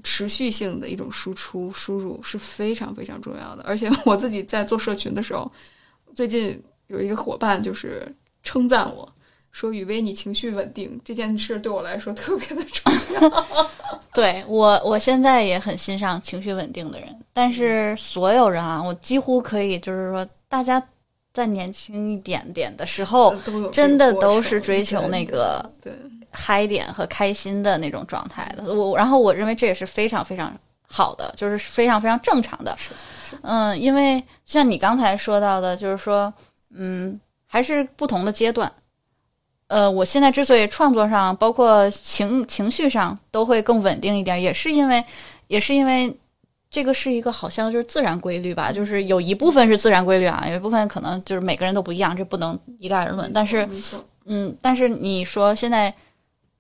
[0.04, 3.64] 持续性的一种输出输入是非常非常重要的。
[3.64, 5.52] 而且我自己在做社群的时候，
[6.14, 9.12] 最近有一个伙伴就是称赞我
[9.58, 13.68] 说：“雨薇，你情绪稳定这件事对我来说特别的重要。
[14.14, 20.82] 对我，我现在也很欣赏情绪稳定的人，但是所有人啊，我几乎可以就是说，大家
[21.34, 23.36] 在年轻一点点的时候，
[23.74, 25.92] 真的都是追求那个对
[26.30, 28.72] 嗨点和开心的那种状态的。
[28.72, 30.56] 我然后我认为这也是非常非常
[30.88, 32.78] 好的，就是非常非常正常的。
[33.42, 36.32] 嗯，因为像你刚才说到的，就是说，
[36.76, 38.72] 嗯，还是不同的阶段。
[39.68, 45.04] 呃，我现在之所以创作上，包括情情绪上都会更稳定一点，也是因为，
[45.48, 46.16] 也是因为
[46.70, 53.30] 这个是一个好像就是自然规律吧，就是有一部分是自然规律啊，有一部分可能就是每个人都不一样，这不能一概而论。
[53.34, 53.68] 但是，
[54.26, 55.94] 嗯，但是你说现在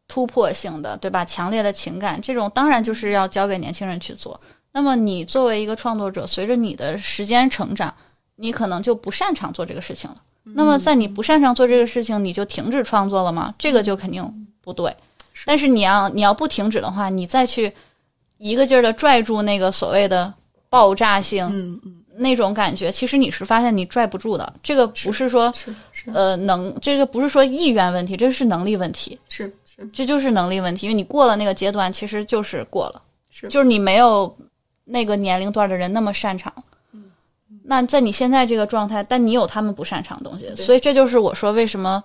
[0.09, 1.23] 突破性的，对吧？
[1.23, 4.39] 强烈的情感，这种当然就是要交给年轻人去做。
[4.73, 7.93] 那么你作为一个创作者，随着你的时间成长，
[8.35, 10.17] 你可能就不擅长做这个事情了。
[10.53, 13.53] 那么在你不擅长做这个事情，你就停止创作了吗？
[13.57, 14.95] 这个就肯定不对。
[15.45, 17.71] 但是你要你要不停止的话，你再去
[18.37, 20.33] 一个劲儿的拽住那个所谓的
[20.69, 24.51] 爆炸性、嗯嗯那种感觉，其实你是发现你拽不住的。
[24.63, 30.87] 这个不是说是是呃能，这个不是说意愿问题，这是能力问题，是是这就是能力问题。
[30.87, 34.35] 因为你过了那个阶段，其实就是过了，是就是你没有
[34.85, 36.51] 那个年龄段的人那么擅长。
[37.69, 42.01] 那在你现在这个状态，但你有他们不擅长的东西，所以这就是我说为什么，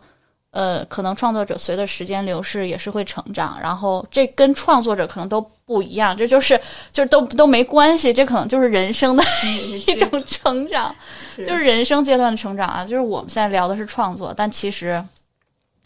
[0.50, 6.60] 呃，可能创作者随着时间流逝也是会成长，然后这跟创作者可能都不一样，这就是
[6.92, 9.22] 就是都都没关系，这可能就是人生的
[9.86, 10.94] 一种成长。
[11.38, 15.02] 就是人生阶段的成长啊，就是我们现在聊的是创作，但其实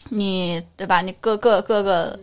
[0.09, 1.01] 你对吧？
[1.01, 2.19] 你各个各个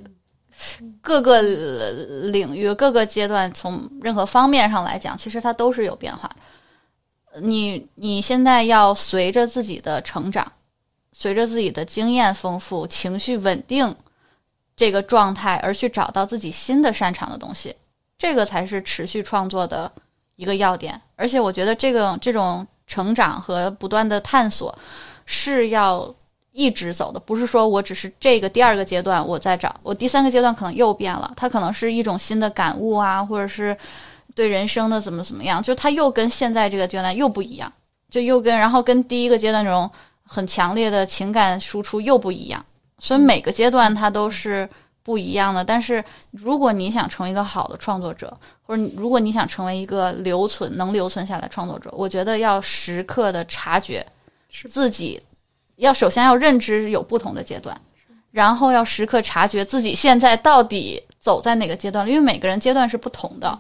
[1.00, 1.90] 各个呃
[2.30, 6.36] 领域、各个阶段，从任何方面上来讲，其实它都是有变化的。
[7.40, 10.53] 你你现在要随着自己的成长，
[11.12, 13.94] 随着自己的经验丰富、情绪稳定
[14.77, 17.75] 这个状态，而去找到自己新的擅长的东西，
[18.16, 19.90] 这个才是持续创作的
[20.37, 21.01] 一个要点。
[21.16, 24.77] 而且我觉得这个这种成长和不断的探索
[25.25, 26.12] 是要
[26.53, 33.77] 一直走的，不是说我只是这个第二个阶段我在找，我第三个阶段可能又变了，它可能是一种新的感悟啊，或者是
[34.35, 37.73] 对人生的怎么怎么样，就他又跟现在这个阶段又不一样，
[38.11, 39.90] 就又跟然后跟第一个阶段那种
[40.23, 42.64] 很强烈的情感输出又不一样，
[42.99, 44.68] 所以每个阶段它都是
[45.03, 45.64] 不一样的。
[45.64, 54.05] 但是如果你想成为一个好的创作者，或者如果你想成为一个留存能留存下来创作者，我觉得要时刻的察觉
[54.68, 55.23] 自己，
[55.77, 57.79] 要首先要认知有不同的阶段，
[58.31, 63.59] 然后要时刻察觉自己现在到底走在哪个阶段了，因为每个人阶段是不同的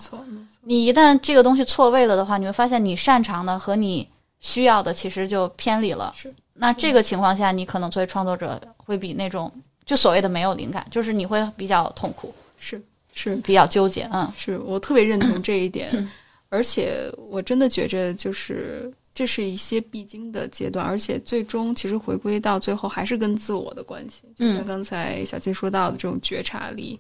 [0.64, 4.08] 你一旦这个东西错位了的话，你会发现你擅长的和你
[4.40, 6.14] 需要的其实就偏离了。
[6.16, 6.32] 是。
[6.52, 9.52] 那这个情况下，你可能作为创作者会比那种
[9.84, 12.80] 就所谓的没有灵感，就是你会比较痛苦，是
[13.12, 13.34] 是。
[13.36, 14.08] 比较纠结。
[14.12, 14.32] 嗯。
[14.36, 16.08] 是我特别认同这一点，
[16.48, 24.66] 而且我真的觉着就是这是一些必经的阶段，而且最终其实回归到最后还是跟自我的关系，就像嗯。
[24.66, 26.98] 刚才小金说到的这种觉察力，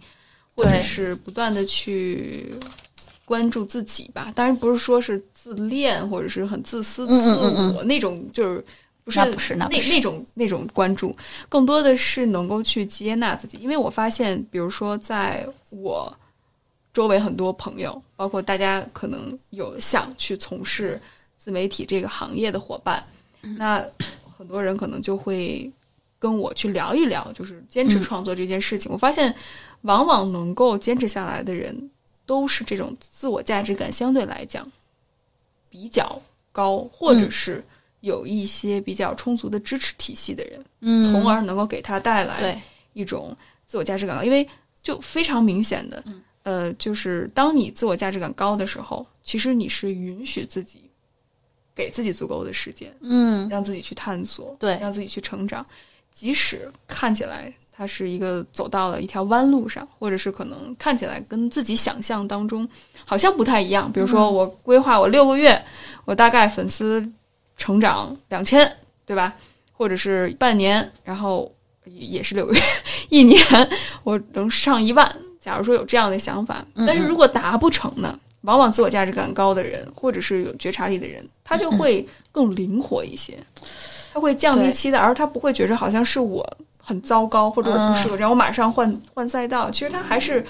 [0.56, 2.54] 或者是不断的去
[3.24, 4.32] 关注自己吧。
[4.34, 7.34] 当然不是说是自恋或者是很自私、自
[7.76, 8.64] 我那种，就是。
[9.04, 11.14] 不是那不是那那种那种关注，
[11.50, 13.58] 更多的是能够去接纳自己。
[13.58, 16.10] 因为我发现，比如说在我
[16.90, 20.98] 周围很多朋友，包括大家可能有想去从事
[21.36, 23.04] 自媒体这个行业的伙伴，
[23.42, 23.84] 那
[24.34, 25.70] 很多人可能就会
[26.18, 28.90] 跟我去聊一聊，就是坚持嗯创作这件事情。
[28.90, 29.34] 我发现，
[29.82, 31.90] 往往能够坚持下来的人，
[32.26, 34.70] 都是这种自我价值感相对来讲
[35.68, 36.20] 比较
[36.52, 37.30] 高，或者嗯。
[37.30, 37.64] 是
[38.00, 41.02] 有一些比较充足的支持体系的人，嗯。
[41.02, 43.34] 从而能够给他带来一种
[43.64, 44.46] 自我价值感，因为
[44.82, 46.22] 就非常明显的，嗯。
[46.42, 50.82] 呃，就是当你自我价值感高的时候，其实你是允许自己
[51.74, 53.48] 给自己足够的时间，嗯。
[53.48, 54.78] 让自己去探索，对。
[54.78, 55.66] 让自己去成长，
[56.12, 62.68] 即使看起来它是一个走到了一条弯路上，或者是可能看起来跟自己想象当中
[63.04, 63.90] 好像不太一样。
[63.90, 65.60] 比如说，嗯我规划我六个月，
[66.04, 67.04] 我大概粉丝
[67.56, 68.70] 成长两千，
[69.04, 69.34] 对吧？
[69.72, 71.52] 或者是半年，然后
[71.84, 72.60] 也是六个月，
[73.10, 73.40] 一年
[74.04, 75.16] 我能上一万。
[75.40, 78.18] 假如说有这样的想法，嗯但是如果达不成呢？
[78.42, 83.38] 往往自我价值感高的人，或者是有觉察力的人，他就会更灵活一些，
[84.12, 86.46] 他会降低期待，而他不会觉着好像是我
[86.84, 89.70] 很糟糕，或者我不适合这样，我马上换换赛道。
[89.70, 90.44] 其实他还是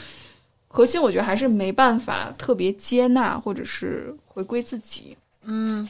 [0.66, 5.16] 核心，我觉得还是没办法特别接纳，或者是回归自己。
[5.44, 5.88] 嗯，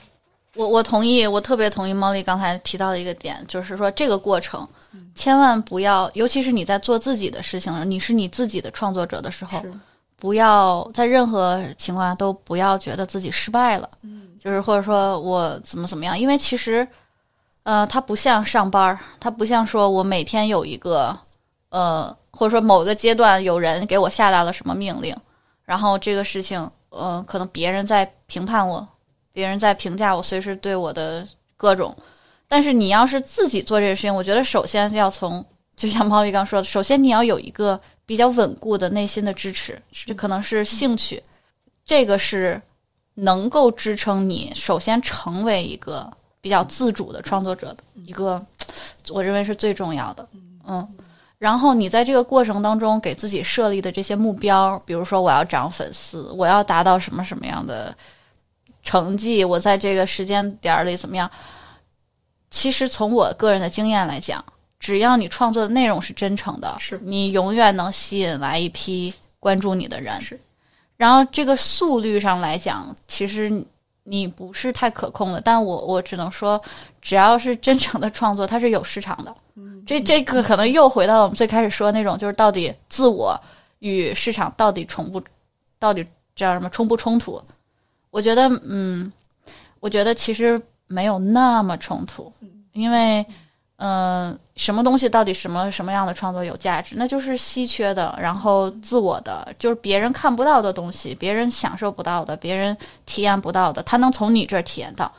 [0.54, 4.68] 我我同意，我特别同意猫丽刚才提到的一个点，就是说这个过程
[5.14, 9.64] 千万不要，尤其是你在做自己的事情，你是你自己的创作者的时候，
[10.16, 16.86] 不要在任何情况下都不要觉得自己失败了，嗯，就是或者说我怎么怎么样，因为其实，
[17.64, 21.18] 呃，它不像上班儿，它不像说我每天有一个，
[21.70, 25.16] 呃，或者说某一个阶段有人给我下达了什么命令，
[25.64, 28.86] 然后这个事情，呃，可能别人在评判我，
[29.32, 31.96] 别人在评价我，随时对我的各种。
[32.46, 41.20] 但是你要是自己做这个事情，我觉得首先要从，就像猫丽刚说的，首先你要有一个比较稳固的内心的支持，这可能是兴趣，
[41.86, 42.60] 这个是
[43.14, 46.12] 能够支撑你首先成为一个
[46.44, 48.44] 比较自主的创作者的一个，
[49.08, 50.28] 我认为是最重要的。
[50.68, 50.86] 嗯，
[51.38, 57.96] 然后你在这个过程当中给自己设立的这些目标，比如说我要涨粉丝，我要达到什么什么样的
[58.82, 61.30] 成绩，我在这个时间点儿里怎么样？
[62.50, 64.44] 其实从我个人的经验来讲，
[64.78, 70.20] 只要你创作的内容是真诚的，是你永远能吸引来一批关注你的人。
[70.20, 70.38] 是，
[70.98, 73.64] 然后这个速率上来讲，其实
[74.04, 76.60] 你你不是太可控的，但我我只能说，
[77.02, 79.34] 只要是真诚的创作，它是有市场的。
[79.56, 83.38] 嗯，这这个可能又回到了我们最开始说的那种，就是到底自我
[83.80, 85.22] 与市场到底冲不，
[85.78, 87.42] 到底叫什么冲不冲突？
[88.10, 89.12] 我觉得，嗯，
[89.80, 92.32] 我觉得其实没有那么冲突，
[92.72, 93.24] 因为，
[93.76, 96.94] 嗯、什么东西到底什么什么样的创作有价值？
[96.96, 105.12] 那就是稀缺的，然后自我的，就是别人看不到的东西，别人享受不到的，别人体验不到的，他能从你这儿体验到，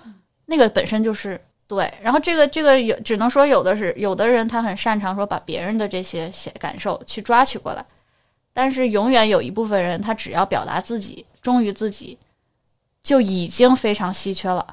[0.46, 1.94] 那个本身就是对。
[2.02, 7.86] 然后这个这个有，只能说有的是有的人他很擅长说把别人的这些写感受去抓取过来，
[8.54, 12.18] 但是永远有一部分人他只要表达自己，忠于自己，
[13.04, 14.66] 就已经非常稀缺了。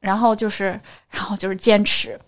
[0.00, 2.18] 然后就是，然后就是坚持，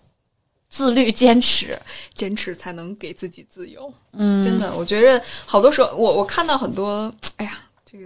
[0.71, 1.77] 自律，坚持。
[2.13, 3.93] 坚持才能给自己自由。
[4.13, 8.05] 嗯，真的，我觉着好多时候，我我看到很多，哎呀，这个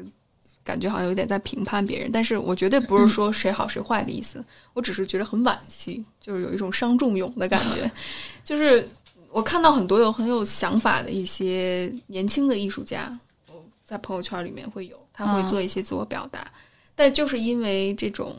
[0.64, 4.44] 感觉好像有点在评判别人，但是我绝对不是说谁好谁坏的意思，
[4.74, 7.90] 我只是觉得很惋惜，就是有一种伤仲永的感觉，
[8.44, 8.90] 就是
[9.30, 13.16] 我看到很多有很有想法的一些年轻的艺术家，
[13.48, 16.52] 我在朋友圈里面会有，他会做一些自我表达，
[16.96, 18.36] 但就是因为这种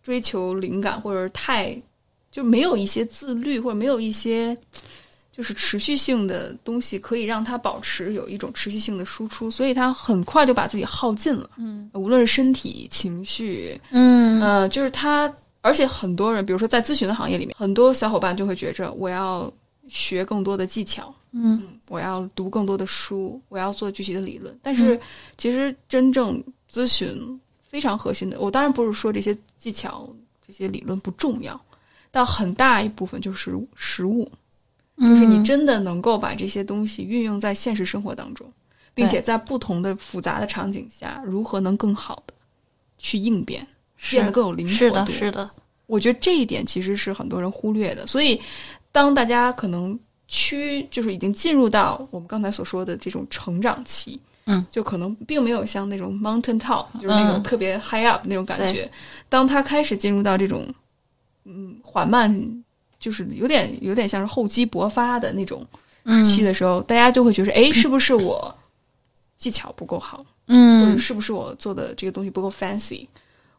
[0.00, 1.76] 追求灵感或者是太
[2.34, 4.58] 就没有一些自律，或者没有一些。
[5.36, 11.50] 就是持续性的东西可以让他保持有一种持续性的输出，所以他很快就把自己耗尽了。
[11.56, 15.28] 嗯，无论是身体、情绪，嗯呃，就是他，
[15.60, 19.52] 而且很多人，比如说在咨询的行业里面，很多小伙伴就会觉着我要
[19.88, 24.56] 学更多的技巧，嗯我要读更多的书，我要做具体的理论。
[24.62, 24.96] 但是
[25.36, 26.40] 其实真正
[26.72, 30.08] 咨询非常核心的，我当然不是说这些技巧、
[30.46, 31.60] 这些理论不重要，
[32.14, 34.30] 但很大一部分就是实物。
[34.96, 38.46] 就是你真的能够把这些东西运用在现实生活当中，
[38.94, 42.34] 并且在不同的复杂的场景下，如何能更好的
[42.96, 43.66] 去应变，
[44.08, 44.78] 变得更有灵活度。
[44.78, 45.50] 是的，是的。
[45.86, 48.06] 我觉得这一点其实是很多人忽略的。
[48.06, 48.40] 所以，
[48.92, 49.98] 当大家可能
[50.28, 58.88] 趋就是已经进入到我们刚才所说的这种成长期，嗯，就可能并没有像那种 mountain top，就是那种特别 high up 那种感觉。
[59.28, 60.72] 当他开始进入到这种
[61.44, 62.64] 嗯缓慢。
[63.00, 65.62] 就是有点有点像是厚积薄发的那种
[66.24, 68.56] 期的时候，大家就会觉得，哎，是不是我
[69.36, 70.24] 技巧不够好？
[70.46, 73.06] 嗯，或者是不是我做的这个东西不够 fancy？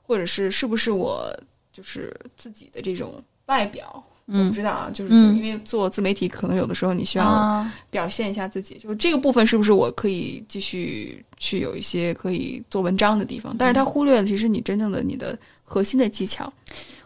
[0.02, 1.32] 或者是是不是我
[1.72, 4.04] 就是自己的这种外表？
[4.26, 13.56] 嗯，我不知道啊，就是因为做自媒体，可能有的时候你需要表现一下自己，就是这个部分是不是我可以继续去有一些可以做文章的地方？
[13.60, 16.52] 但是他忽略了，其实你真正的你的核心的技巧。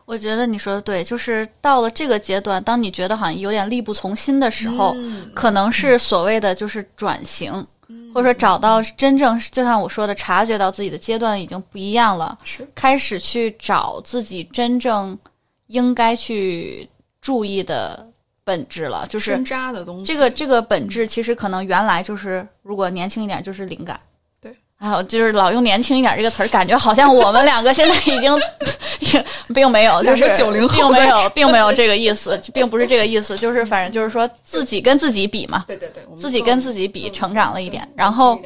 [0.09, 4.95] 我觉得你说的对，就是到了这个阶段，当你觉得好像有点力不从心的时候，
[5.35, 7.53] 可能是所谓的就是转型，
[8.11, 12.35] 或者说找到真正就像我说的，察觉到自己的阶段已经不一样了，
[12.73, 15.15] 开始去找自己真正
[15.67, 16.89] 应该去
[17.21, 18.03] 注意的
[18.43, 20.05] 本质了，就是深扎的东西。
[20.05, 23.99] 这个这个本质其实可能原来就是如果年轻一点就是灵感。
[24.79, 28.33] 还有就是老用“年轻一点”这个词儿，感觉好像我们两个现在已经，
[29.53, 38.39] 并没有，就是九零后，并没有，并没有这个意思，并不是这个意思，就是反正就是说自己跟自己比嘛，对对对，自己跟自己比，成长了一点，然后，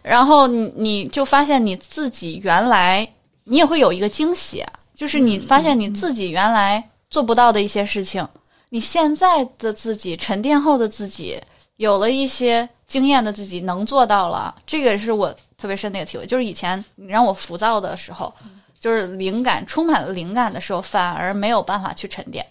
[0.00, 3.06] 然后你你就发现你自己原来
[3.44, 4.64] 你也会有一个惊喜，
[4.96, 8.26] 就是你发现你自己原来做不到的一些事情，
[8.70, 11.38] 你现在的自己沉淀后的自己
[11.76, 15.36] 有了一些经验的自己能做到了，这个是我。
[15.60, 18.32] 特别深的一个体会，就是以前你让我浮躁的时候，
[18.78, 22.46] 就是灵感充满了灵感的时候，反而没有办法去沉淀，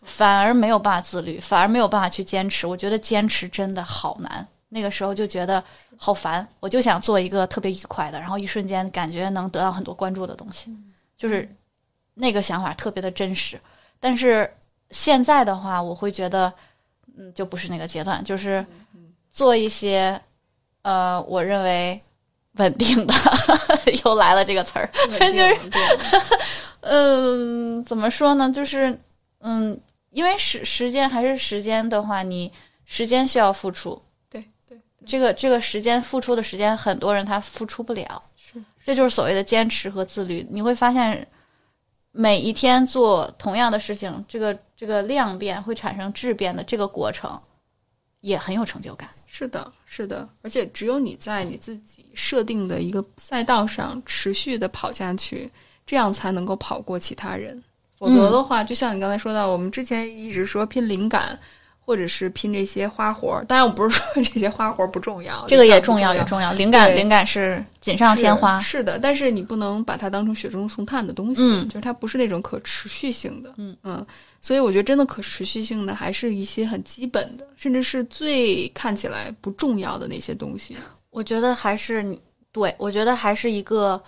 [0.00, 2.66] 反而没有办法自律，反而没有办法去坚持。
[2.66, 5.62] 我觉得坚持真的好难，那个时候就觉得
[5.98, 10.74] 好烦，我就想做一个特别愉快的，然后一瞬间感觉能得到很多关注的东西，
[11.18, 11.46] 就是
[12.14, 13.60] 那个想法特别的真实。
[14.00, 14.50] 但是
[14.88, 16.50] 现在的话，我会觉得，
[17.18, 18.64] 嗯，就不是那个阶段，就是
[19.30, 20.18] 做一些，
[20.80, 22.00] 呃，我认为。
[22.54, 23.14] 稳定的，
[24.04, 25.56] 又来了这个词儿，就是，
[26.82, 28.50] 嗯，怎么说呢？
[28.50, 28.96] 就是，
[29.40, 29.78] 嗯，
[30.10, 32.52] 因为时时间还是时间的话，你
[32.84, 34.00] 时间需要付出，
[34.30, 40.46] 对对，这个这个时间付出的时间，很多人他付出不了，是，这就是所谓的坚持和自律。
[40.50, 41.26] 你会发现，
[42.12, 47.40] 每一天做同样的事情，这个这个量变会产生质变的这个过程，
[48.20, 49.08] 也很有成就感。
[49.36, 55.50] 是的，是的，而且只有你在你自己设定的一个赛道上持续的跑下去，
[55.84, 57.60] 这样才能够跑过其他人。
[57.98, 61.36] 否则的话，就像你刚才说到，我们之前一直说拼灵感，
[61.80, 63.44] 或者是拼这些花活儿。
[63.44, 66.52] 当然，我不是说这些花活儿不重要，这个也重要，也重要。
[66.52, 69.00] 灵感，灵感是锦上添花，是的。
[69.00, 74.06] 但是你不能把它当成雪中送炭的东西，嗯，就是它不是那种可持续性的，嗯嗯。
[74.44, 80.76] 所以我觉得，真的可持续性的，还是一些很基本的，甚至是最看起来不重要的那些东西。
[81.08, 82.20] 我觉得还是你
[82.52, 83.98] 对，我觉得还是一个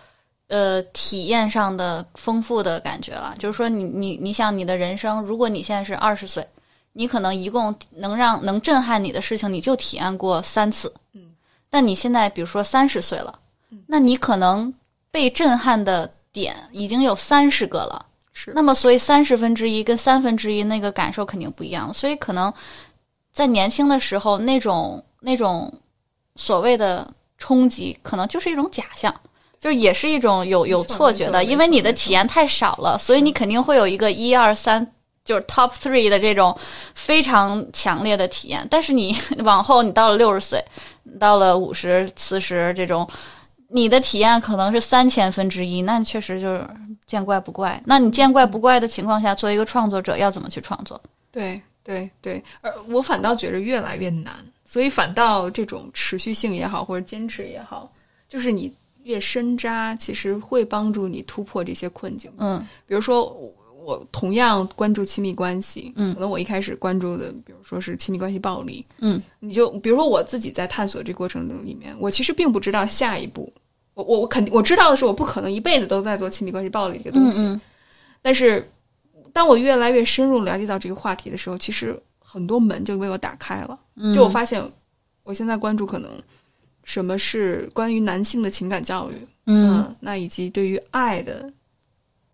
[0.48, 3.34] 呃体验上的丰富的感觉了。
[3.38, 6.46] 就是说，你你你想，你的人生，如果你现在是二十岁，
[6.92, 10.92] 你可能一共能让能震撼你的事情，你就体验过三次。
[11.14, 11.34] 嗯，
[11.70, 13.38] 但你现在比如说三十岁了，
[13.86, 14.70] 那你可能
[15.10, 18.04] 被震撼的点已经有三十个了。
[18.38, 22.52] 是，那么所以三十分之一跟三分之一那个感受肯定不一样，所以可能
[23.32, 25.72] 在年轻的时候那种那种
[26.34, 29.14] 所谓的冲击，可能就是一种假象，
[29.58, 34.86] 就是也是一种有有错觉的，因为你的体验太少了，所以你肯定会有一个一二三
[35.24, 36.54] 就是 top three 的这种
[36.94, 40.62] 非常强烈的体验，但是你 往后你到了六十岁，
[41.18, 43.08] 到了五十四十这种。
[43.68, 46.66] 你的体验可能是三千分之一，那确实就是
[47.04, 47.80] 见怪不怪。
[47.84, 51.00] 那你见怪不怪的情况下，作为一个创作者，要怎么去创作？
[51.32, 57.90] 对对对，而我反倒觉得越来越难，所以反倒这种持续性也好，或者坚持也好，
[58.28, 62.32] 就是你越深扎，其实会帮助你突破这些困境。
[62.38, 63.36] 嗯比如说，
[63.86, 66.12] 我我同样关注亲密关系，嗯。
[66.14, 73.52] 可能我一开始关注的，比如说是亲密关系暴力，嗯，你就比如说我自己在探索这过程中里面，我其实并不知道下一步，
[73.94, 77.60] 我我我肯定我知道的是，我不可能一辈子都在做亲密关系暴力这个东西，嗯
[78.22, 78.68] 但是
[79.32, 83.78] 当我越来越深入了解到这个话题的时候，其实很多门就为我打开了。
[83.94, 84.60] 嗯，就我发现，
[85.22, 86.10] 我现在关注可能
[86.82, 89.14] 什么是关于男性的情感教育，
[89.46, 91.48] 嗯那以及对于爱的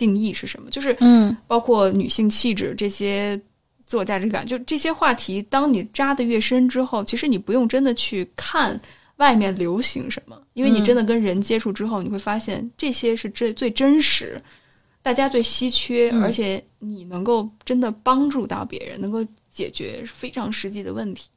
[0.03, 3.41] 定义是什么，就是嗯包括女性气质这些
[3.87, 8.81] 自我价值感，就这些话题，当你扎得越深之后，其实你不用真的去看
[9.17, 14.43] 外面流行什么，因为你嗯真的跟人接触之后，你会发现这些是最最真实。
[15.05, 21.29] 大家最稀缺，嗯而且你能够真的帮助到别人，能够解决非常实际的问题。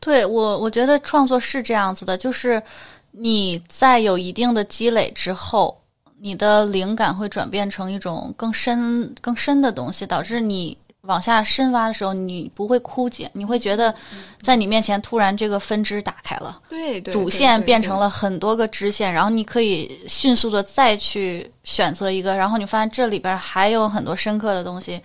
[0.00, 2.62] 对我，我觉得创作是这样子的，就是
[3.10, 5.80] 你在有一定的积累之后，
[6.20, 13.94] 你的灵感会转变成一种更深、更深的东西，导致你往下深挖的时候，你不会枯竭，你会觉得
[14.40, 24.98] 在你面前突然这个分支打开了，对对，主线变成了很多个支线，然后你可以迅速的再去选择一个，然后你发现这里边还有很多深刻的东西，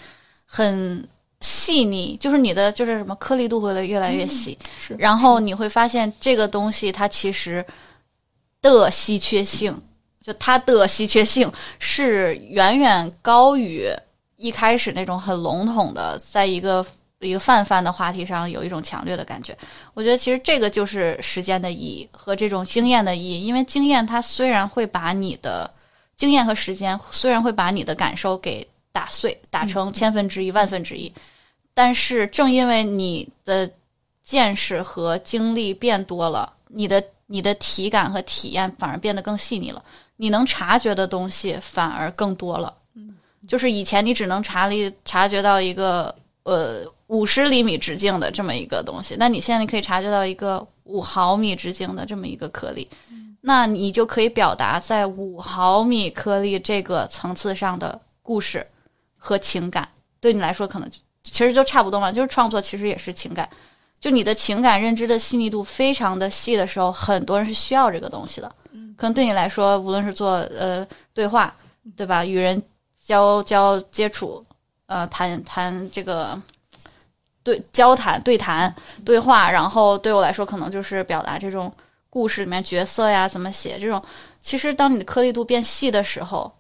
[0.46, 1.06] 很
[1.42, 4.96] 细腻，就是你的就是什么颗粒度会越来越细，是。
[4.98, 7.66] 然后你会发现这个东西它其实
[8.62, 9.78] 的稀缺性，
[10.22, 13.88] 就它的稀缺性是远远高于
[14.38, 16.86] 一开始那种很笼统的，在一个
[17.20, 19.58] 一个泛泛的话题上有一种强烈的感觉。
[19.94, 25.70] 我觉得其实这个就是时间的意义和这种经验的意义，因为经验它虽然会把你的
[26.16, 31.12] 经验和时间虽然会把你的感受给打碎，打成千分之一、万分之一，
[31.74, 33.70] 但是正因为你的
[34.24, 39.84] 见识和经历变多了，你的你的体感和体验反而变得更细腻了，
[40.22, 42.74] 你能察觉的东西反而更多了。
[42.96, 43.16] 嗯，
[43.48, 46.14] 就是以前你只能察力察觉到一个
[46.44, 52.86] 呃五十厘米直径的这么一个东西，那你现在可以察觉到一个五毫米直径的这么一个颗粒，
[53.40, 58.68] 那你就可以表达在五毫米颗粒这个层次上的故事
[59.18, 59.88] 和情感，
[60.20, 60.92] 对你来说可能
[61.24, 63.50] 其实就差不多嘛，就是创作其实也是情感。
[64.02, 68.52] 就你的情感认知的细腻度非常的细的时候，很多人是需要这个东西的。
[68.98, 71.56] 可能对你来说，无论是做呃对话，
[71.96, 72.24] 对吧？
[72.26, 72.62] 与人
[73.06, 74.44] 交交接触，
[74.86, 76.40] 呃，谈谈这个
[77.44, 81.72] 对交谈、对谈、对话，然后对我来说，可能就是表达这种
[82.10, 84.02] 故事里面角色呀怎么写这种。
[84.42, 86.52] 其实，当你的颗粒度变细的时候，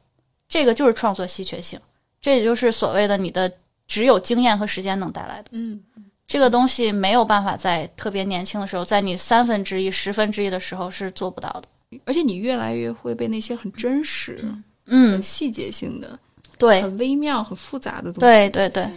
[0.47, 1.79] 这个就是创作稀缺性，
[2.21, 3.51] 这也就是所谓的你的
[3.87, 5.49] 只有经验和时间能带来的。
[5.51, 5.81] 嗯，
[6.27, 11.63] 这个东西没有办法在特别年轻的时候，在你三分之一、十分之一的时候是做不到的。
[12.05, 14.39] 而且你越来越会被那些很真实、
[14.85, 16.19] 嗯很，细节性的、
[16.57, 18.19] 对，很微妙、很复杂的东西。
[18.19, 18.87] 对对对，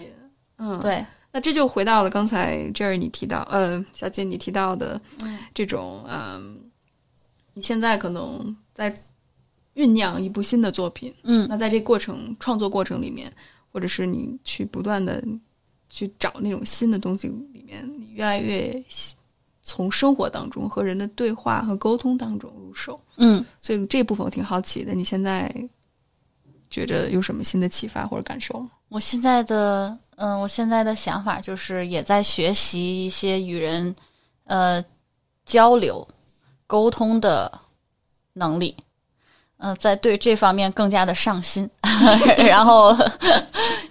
[0.59, 0.81] 嗯，。
[0.81, 5.01] 对，那这就回到了刚才 Jerry 你提到，呃，小姐你提到的
[5.55, 6.71] 这种，嗯，
[7.55, 8.91] 你现在可能在
[9.75, 13.33] 酝酿一部新的作品，嗯那在这过程创作过程里面，
[13.71, 15.25] 或者是你去不断的
[15.89, 19.17] 去找那种新的东西里面，你越来越喜
[19.63, 22.99] 从生活当中和人的对话和沟通当中入手。
[23.17, 23.45] 嗯。
[23.61, 25.53] 所以这部分我挺好奇的，你现在
[26.69, 28.71] 觉着有什么新的启发或者感受吗？
[28.89, 33.95] 我现在的，嗯、我现在的想法就是也在学习一些与人，
[34.45, 34.85] 呃，
[35.47, 36.07] 交流、
[36.67, 37.51] 沟通的
[38.35, 38.77] 能力，
[39.57, 41.69] 呃，在对这方面更加的上心。
[42.37, 42.97] 然后，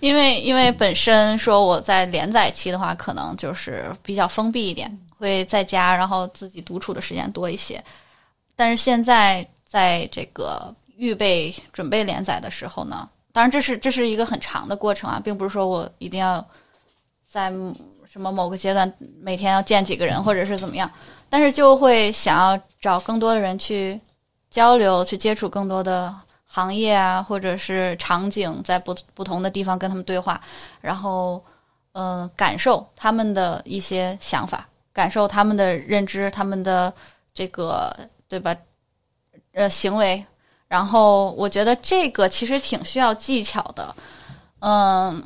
[0.02, 7.82] 因为因为本身说我在连载期的话，可能就是比较封闭一点，会在家，然后自己独处的时间多一些。
[8.56, 16.46] 但是现在在这个预备准备连载的时候呢，当然这是这是一个很长的过程啊，并不是说我一定要
[17.26, 17.52] 在
[18.06, 18.92] 什么某个阶段
[19.22, 20.92] 每天要见几个人或者是怎么样，
[21.30, 24.00] 但是就会想要找更多的人去
[24.50, 26.14] 交流，去接触更多的
[26.46, 30.42] 行业啊，或者是场景，在不不同的地方跟他们对话，
[30.82, 31.42] 然后
[31.94, 36.94] 呃感受他们的一些想法，感受他们的认知，他们的
[37.34, 37.96] 这个
[38.28, 38.56] 对吧？
[39.54, 40.24] 呃，行为。
[40.68, 43.94] 然后我觉得这个其实挺需要技巧的，
[44.60, 45.22] 嗯，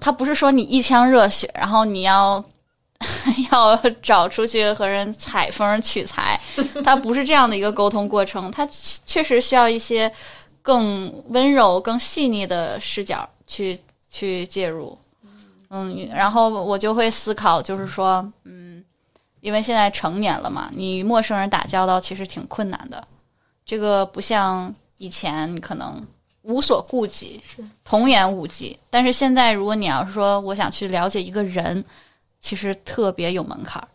[0.00, 2.44] 他不是说你一腔热血，然后你要
[3.52, 6.40] 要找出去和人采风取材，
[6.84, 8.66] 它不是这样的一个沟通过程，它
[9.06, 10.12] 确实需要一些
[10.62, 14.98] 更温柔、更细腻的视角去去介入。
[15.70, 18.67] 嗯，然后我就会思考，就是说，嗯，
[19.40, 23.06] 因为现在成年了嘛，你与陌生人打交道其实挺困难的，
[23.64, 26.00] 这个不像以前你可能
[26.42, 27.42] 无所顾忌，
[27.84, 28.78] 童言无忌。
[28.90, 31.84] 但是现在，如果你要是说我想去了解一个人，
[32.40, 33.88] 其实特别有门槛儿。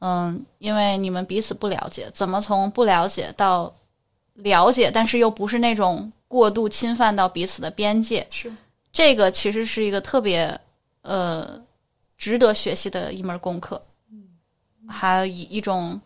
[0.00, 3.74] 嗯，因为你们彼此不了解，怎么从不了解到
[4.34, 8.52] 了解，但是又不是那种过度侵犯到彼此的边界，是。
[8.92, 10.58] 这个其实是一个特别
[11.02, 11.60] 呃
[12.16, 13.82] 值得学习的一门功课，
[14.88, 16.00] 还有一一种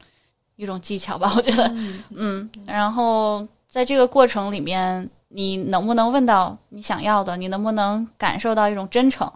[0.57, 1.72] 一种技巧吧， 我觉得，
[2.14, 7.37] 嗯，然后在这个过程里面，你能不能问到你想要的？
[7.37, 9.31] 你能不能感受到一种真诚？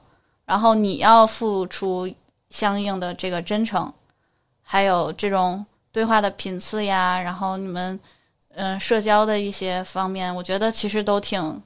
[0.44, 2.08] 然后你要付出
[2.50, 3.92] 相应的这个真诚，
[4.62, 7.98] 还有这种对话的频次呀，然后你们
[8.56, 11.62] 嗯、社交的一些方面，我觉得其实都挺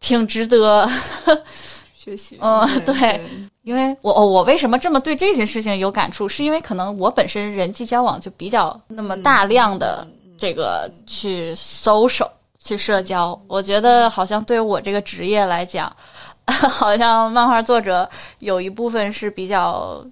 [0.00, 0.88] 挺值得。
[2.02, 3.20] 学习，嗯 对对
[3.62, 12.28] 因为我哦我为什么这么对这些事情有感触，是因为可能我本身人际交往就比较那么大量的这个去 social
[12.58, 15.94] 去社交，我觉得好像对我这个职业来讲，
[16.46, 18.08] 好像漫画作者
[18.40, 20.04] 有一部分是比较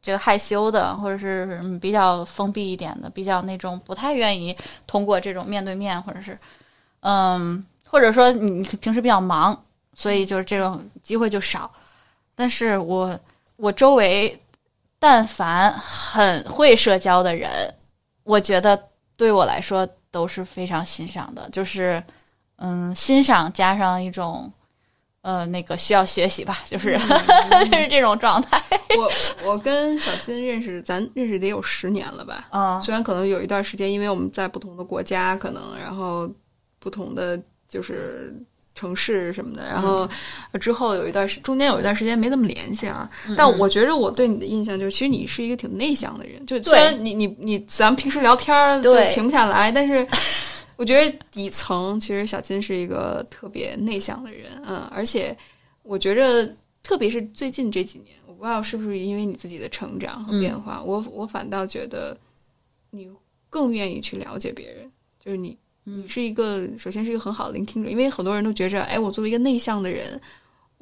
[0.00, 4.56] 这个害羞的，或者是嗯比较封闭一点的，比较那种不太愿意
[4.86, 6.38] 通过这种面对面，或者是
[7.00, 9.54] 嗯，或者说你平时比较忙，
[10.00, 11.70] 所以就是这种机会就少。
[12.34, 13.20] 但是我
[13.56, 14.40] 我周围
[14.98, 17.50] 但凡很会社交的人，
[18.24, 22.02] 我觉得对我来说都是非常欣赏的，就是
[22.56, 24.50] 嗯，欣赏加上一种
[25.20, 26.98] 呃那个需要学习吧，就是、
[27.70, 28.58] 就是这种状态。
[28.96, 29.10] 我
[29.50, 32.48] 我跟小金认识，咱认识得有十年了吧？
[32.52, 36.26] 嗯虽然可能有一段时间，因为我们在不同的国家，可能然后
[36.78, 37.38] 不同的
[37.68, 38.34] 就是
[38.80, 40.08] 城市什么的，然后
[40.58, 43.10] 之后有一段时中间有一段时间没怎么联系啊。
[43.36, 50.06] 但我觉着我对你的印象就是，其实你是一个挺内向的人，就虽然你你你咱们平时聊天就停不下来，但是
[50.76, 55.36] 我觉得底层其实小金是一个特别内向的人，嗯，而且
[55.82, 56.50] 我觉着
[56.82, 62.16] 特别是最近这几年，我不知道是不是因为你自己的成长和变化，我我反倒觉得
[62.90, 63.06] 你
[63.50, 64.90] 更愿意去了解别人，
[65.22, 65.54] 就是你
[65.96, 70.20] 你是一个首先是一个很好的聆听者，因为很多人都觉着，哎，我作为一个内向的人。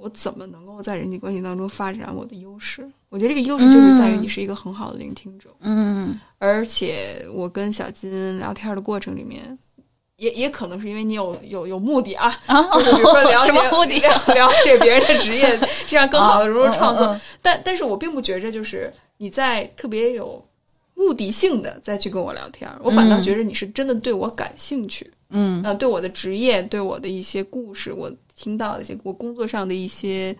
[0.01, 2.89] 我怎么能够在人际关系当中发展我的优势？
[3.09, 9.59] 我觉得这个优势就是在于你是一个很好的聆听者，嗯而且我跟小金聊天的过程里面，
[10.15, 13.99] 也也可能是因为你有有有目的啊，啊，就是比如说 了解目的？
[14.35, 17.05] 了解别人的职业， 这样更好的融入创作。
[17.05, 20.41] 嗯嗯但但是我并不觉着就是你在特别有
[20.99, 30.37] 目的性的再去跟我聊天儿，我反倒觉得你是真的对我感兴趣，嗯啊、对我的职业，对我的一些故事，我听到的一些我工作上的一些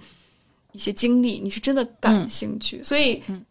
[0.73, 3.23] 一些经历，你是真的感兴趣，所以。
[3.29, 3.45] 嗯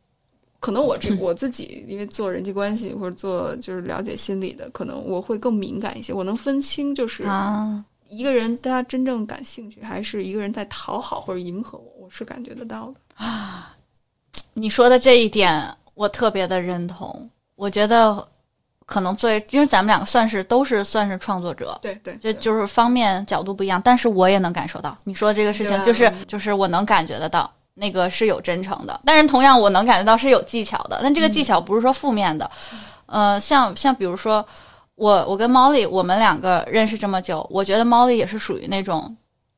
[0.59, 6.11] 可能我这我自己，因为做人际关系或者做就是了解心理的，可能我会更敏感一些。
[6.11, 13.77] 我能分清，就是啊，一个人他真正感兴趣，还是一个人在讨好或者迎合我，我是感觉得到的啊。
[14.55, 15.63] 你说的这一点，
[15.97, 17.29] 我特别的认同。
[17.55, 18.25] 我觉得
[18.85, 32.49] 可能最，因为咱们两个算是都是算是创作者，对对，就就是方面角度不一样，但是我也能感受到你说这个事情，就是就是我能感觉得到那个是有真诚的，但是同样我能感觉到是有技巧的，但这个技巧不是说负面的，
[33.07, 34.45] 呃，像像比如说
[34.93, 39.17] 我我跟 Molly 我们两个认识这么久，我觉得 Molly 也是属于那种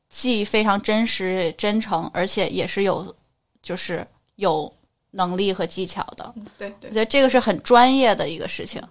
[0.10, 3.14] 既非常真实真诚，而且也是有
[3.62, 4.74] 就是有
[5.12, 8.82] 能力和技巧的，对对我觉得这个是很专业的一个事情。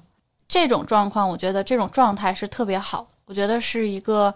[0.49, 3.07] 这种状况，我觉得这种状态是特别好。
[3.27, 4.35] 我觉得是一个，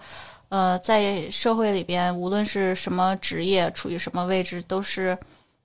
[0.50, 5.16] 呃，在社会里边，无论是什么职业，处于什么位置，都是，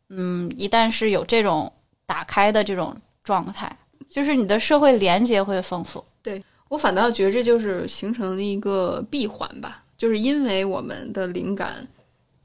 [0.07, 1.69] 嗯，一旦是有这种
[2.05, 3.69] 打开的这种状态，
[4.09, 6.01] 就是你的社会连接会丰富。
[6.23, 11.85] 对我反倒觉得这就是形成了一个闭环吧，就是因为我们的灵感，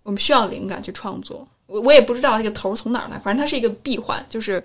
[0.03, 1.47] 我们需要灵感去创作。
[1.67, 4.63] 我我也不知道这个头儿从哪儿来，反正它是一个闭环，就是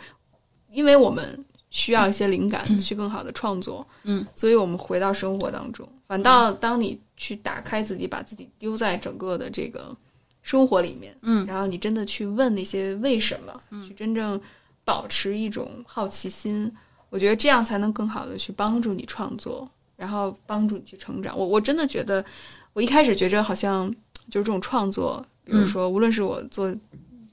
[0.72, 5.88] 因为我们需要一些灵感去更好的创作，嗯，所以我们回到生活当中。
[6.08, 9.96] 反倒当你去打开自己，把自己丢在整个的这个
[10.42, 14.40] 生活里面，嗯然后你真的去问那些为什么，去真正
[14.86, 16.72] 保持一种好奇心，
[17.10, 21.38] 我觉得这样才能更好的去帮助你创作，然后帮助你去成长。
[21.38, 22.24] 我我真的觉得，
[22.72, 23.94] 我一开始觉着好像
[24.30, 26.70] 就是这种创作，比如说，无论是我做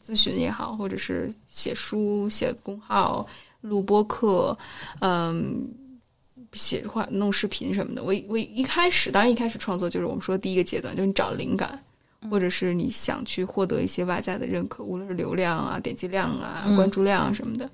[0.03, 3.27] 咨询也好，或者是写书、写公号、
[3.61, 4.57] 录播课，
[5.01, 5.67] 嗯，
[6.53, 8.03] 写话、弄视频什么的。
[8.03, 11.83] 我我一开始，当然一开始创作就是我们说第一个阶段，就是你找灵感，
[12.31, 17.69] 或者是你想去获得一些外在的认可，无论是流量啊、点击量啊、关注量啊什么的。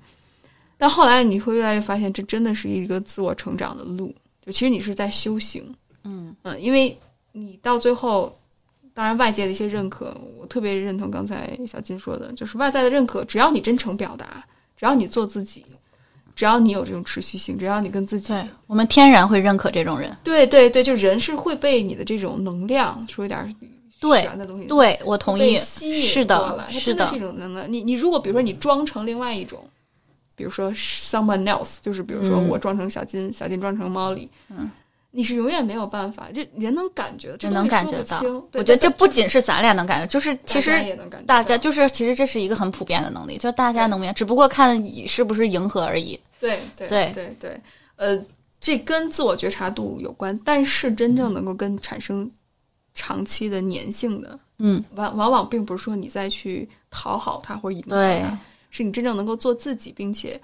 [0.77, 4.13] 但后来你会越来越发现，这真的是一个自我成长的路。
[4.43, 5.63] 就其实你是在修行，
[6.03, 6.97] 嗯嗯，因为
[7.31, 8.35] 你到最后，
[8.93, 14.43] 当然外界的一些认可，我特别认同刚才小金说的，就是外在的认可，只要你真诚表达，
[14.75, 15.65] 只要你做自己，
[16.35, 20.15] 只要你有这种持续性，只要你跟自己，对我们天然会认可这种人。
[20.23, 23.55] 对对对，就人是会被你的这种能量，说一点
[23.99, 27.71] 对的东西，对我同意，是的是的真的是一种能量。
[27.71, 29.63] 你你如果比如说你装成另外一种，
[30.35, 34.69] 比如说 someone else，就是比如说嗯我装成小金，小金装成猫里，嗯，
[35.11, 38.21] 你是永远没有办法，这人能感觉，这人能感觉到
[38.53, 40.71] 我觉得这不仅是咱俩能感觉，就是其实
[41.27, 46.17] 大家就是其实这是一个很普遍的能力，就是大家能明白，只不过看你是不是迎合而已。
[46.39, 47.61] 对对对对对，
[47.97, 48.25] 呃，
[48.59, 52.29] 这跟自我觉察度有关，但是真正能够跟产生
[52.93, 57.89] 长期的粘性的，嗯，往往往并不是说你再去讨好他或者迎合
[58.21, 58.39] 他，
[58.69, 60.39] 是你真正能够做自己，并且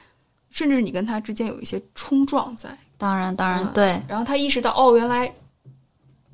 [0.50, 5.32] 甚至你跟他之间有一些冲撞在，当然当然嗯对，然后他意识到哦，原来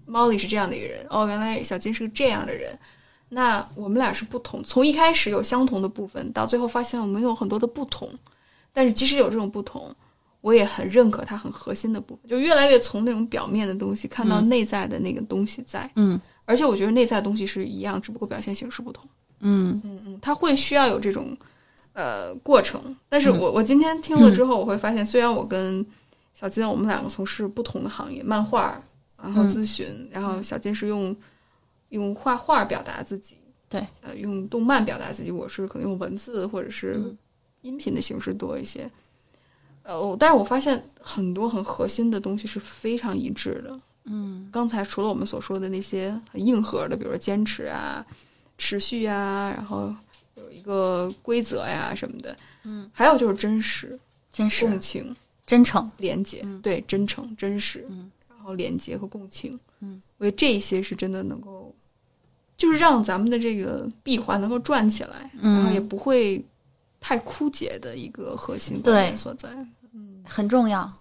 [0.08, 2.78] Molly 是这样的一个人，哦，原来小金是个这样的人。
[3.30, 8.08] 那我们俩是不同，从一开始有相同的部分，到最后发现我们有很多的不同。
[8.72, 9.94] 但是即使有这种不同，
[10.42, 15.90] 我也很认可他很核心的部分，就越来越从那种表面的东西看到嗯内在的那个东西在。
[15.96, 19.04] 嗯而且我觉得内在的东西是一样，只不过表现形式不同。
[19.40, 21.36] 嗯嗯嗯，它会需要有这种
[21.94, 22.96] 呃过程。
[23.10, 25.86] 但嗯是我、我今天听了之后，我会发现，虽然我跟
[26.34, 28.82] 小金我们两个从事不同的行业，漫画，
[29.22, 29.50] 然后嗯。
[29.50, 31.16] 咨询，然后小金是用
[31.90, 33.38] 用画画表达自己，
[33.70, 37.18] 对，呃，用动漫表达自己，我是可能用文字或者是嗯。
[37.62, 38.90] 音频的形式多一些。
[39.84, 43.80] 呃，我但是我发现很多很核心的东西是非常一致的。
[44.06, 44.50] 嗯。
[44.52, 48.06] 刚才除了我们所说的那些很硬核的，比如说坚持啊、
[48.58, 49.94] 持续啊，然后
[50.36, 53.98] 有一个规则呀什么的，嗯，还有就是真实、
[54.30, 54.66] 真实。
[54.66, 55.16] 共情、
[55.54, 55.92] 真诚。
[55.98, 61.74] 廉洁，嗯对，真诚、真实，嗯，然后廉洁和共情，嗯，我觉得这些是真的能够，
[62.58, 66.44] 就是让咱们的这个闭环能够转起来，然后也嗯，不会
[67.00, 69.50] 太枯竭的一个核心对观点所在。
[70.26, 70.92] 很重要，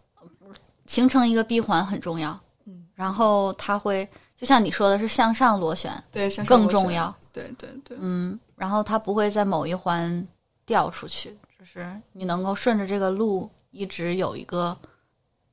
[0.86, 2.38] 形成一个闭环很重要。
[2.66, 6.92] 嗯，然后它会就像你说的是向上螺旋对，像更重。
[6.92, 7.14] 要。
[7.32, 10.26] 对对对，嗯，然后它不会在某一环
[10.66, 14.76] 掉出去，就是你能够顺着这个路一直有一个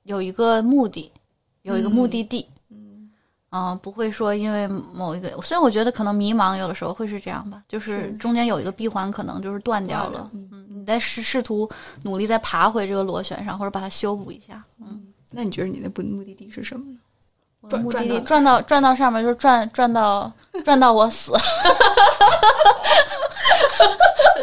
[0.03, 1.11] 有一个目的，
[1.63, 2.47] 有一个目的地。
[2.69, 3.09] 嗯，
[3.49, 8.11] 嗯、不会说因为某一个，虽然我觉得可能迷茫有的时候会是这样吧，就是是。
[8.13, 10.47] 中间有一个闭环可能就是断掉了，嗯。
[10.51, 11.69] 嗯，你在试试图
[12.03, 14.63] 努力再爬回这个螺旋上，或者把它修补一下。
[14.79, 16.97] 嗯，那你觉得你的目目的地是什么呢？
[17.61, 20.31] 我的目的地转转到转到转到上面就是转转到
[20.63, 21.33] 转到我死，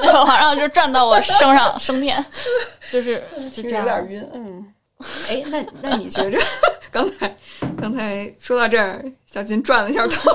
[0.05, 2.23] 然后就转到我升上升天，
[2.91, 3.23] 就是
[3.53, 4.09] 就这样。
[4.09, 4.73] 晕，嗯。
[5.29, 6.39] 哎，那那你觉着
[6.91, 7.37] 刚才
[7.77, 10.31] 刚才说到这儿，小金转了一下头。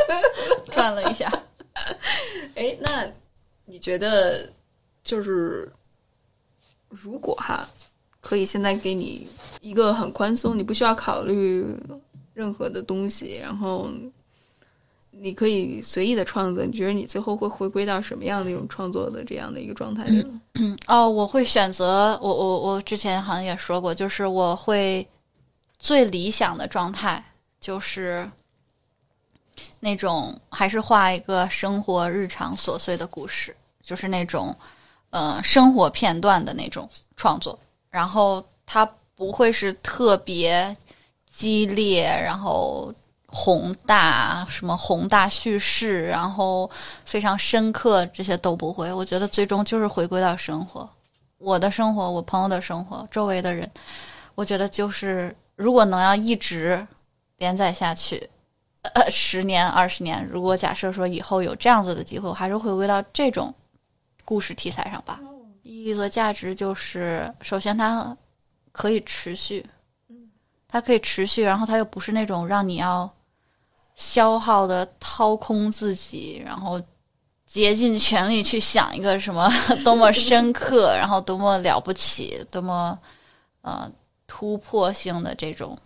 [0.70, 1.32] 转了一下，
[2.56, 3.06] 哎，那
[3.64, 4.52] 你觉得
[5.02, 5.72] 就是
[6.90, 7.66] 如果哈，
[8.20, 9.26] 可以现在给你
[9.62, 11.64] 一个很宽松，你不需要考虑
[12.34, 13.88] 任何的东西，然后
[15.18, 20.06] 你可以随意的创作，你觉得你最后会回归到什么样的一种创作的这样的一个状态？
[20.86, 25.06] 哦，我会选择我我我之前好像也说过，就是我会
[25.78, 27.24] 最理想的状态
[27.58, 28.30] 就是
[29.80, 34.54] 那种还是画一个生活日常琐碎的故事，就是那种
[35.10, 37.58] 呃生活片段的那种创作，
[37.88, 40.76] 然后它不会是特别
[41.30, 42.94] 激烈，然后。
[43.26, 46.70] 宏大什么宏大叙事，然后
[47.04, 48.92] 非常深刻，这些都不会。
[48.92, 50.88] 我觉得最终就是回归到生活，
[51.38, 53.70] 我的生活，我朋友的生活，周围的人。
[54.34, 56.86] 我觉得就是，如果能要一直
[57.38, 58.28] 连载下去，
[58.82, 63.52] 呃，十年、二十年，如果假设说以后有这样子的机会，我还是回归到这种
[64.24, 65.18] 故事题材上吧。
[65.62, 68.16] 意义和价值就是，首先它
[68.70, 69.66] 可以持续，
[70.68, 73.10] 它可以持续，然后它又不是那种让你要
[73.96, 76.80] 消耗的掏空自己，然后
[77.44, 79.50] 竭尽全力去想一个什么
[79.82, 82.96] 多么深刻， 然后多么了不起，多么
[83.62, 83.90] 呃
[84.26, 85.76] 突破性的这种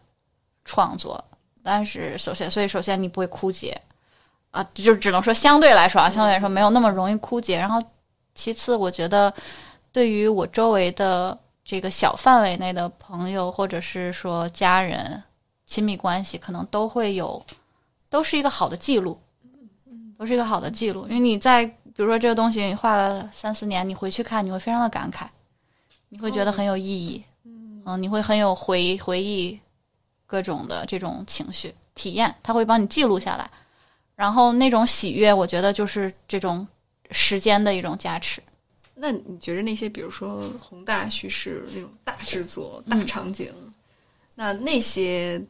[0.65, 1.25] 创作。
[1.63, 3.81] 但是首先，所以首先你不会枯竭，
[4.51, 7.59] 啊，就只能说相对来说啊，相对来说没有那么容易枯竭。
[7.59, 7.81] 然后，
[8.35, 9.33] 其次，我觉得
[9.93, 15.23] 对于我周围的这个小范围内的朋友，或者是说家人、
[15.67, 17.45] 亲密关系，可能都会有，
[18.11, 19.19] 都是一个好的记录，
[20.19, 21.07] 都是一个好的记录。
[21.09, 25.27] 因为你在比如说这个东西你画了三四年，你回去看，你会非常的感慨，
[26.09, 29.59] 你会觉得很有意义，嗯，你会很有回回忆
[30.27, 33.51] 各种的这种情绪体验，它会帮你记录下来。
[34.17, 36.67] 然后那种喜悦，我觉得就是这种
[37.11, 38.43] 时间的一种加持。
[38.95, 43.51] 那你觉得那些，比如说宏大叙事那种大制作、大场景，
[44.35, 45.43] 那那些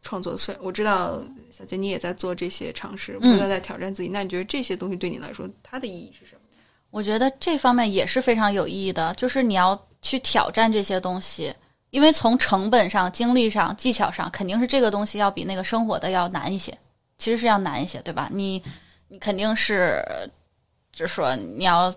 [0.00, 1.20] 创作，虽然我知道
[1.50, 6.40] 小杰你也在做这些尝试，不断在挑战自己，那你觉得这些东西对你来说，它的意义是什么？
[6.90, 11.54] 我觉得这方面也是非常有意义的，就是你要去挑战这些东西，
[11.90, 16.76] 因为从成本上、精力上、技巧上，肯定是这个东西要比那个生活的要难一些。
[17.18, 18.28] 其实是要难一些，对吧？
[18.32, 18.62] 你
[19.08, 20.02] 你肯定是，
[20.92, 21.92] 就是说你要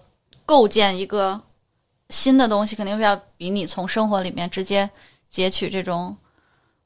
[0.45, 1.39] 构建一个
[2.09, 4.89] 新的东西，肯定是要比你从生活里面直接
[5.29, 6.15] 截取这种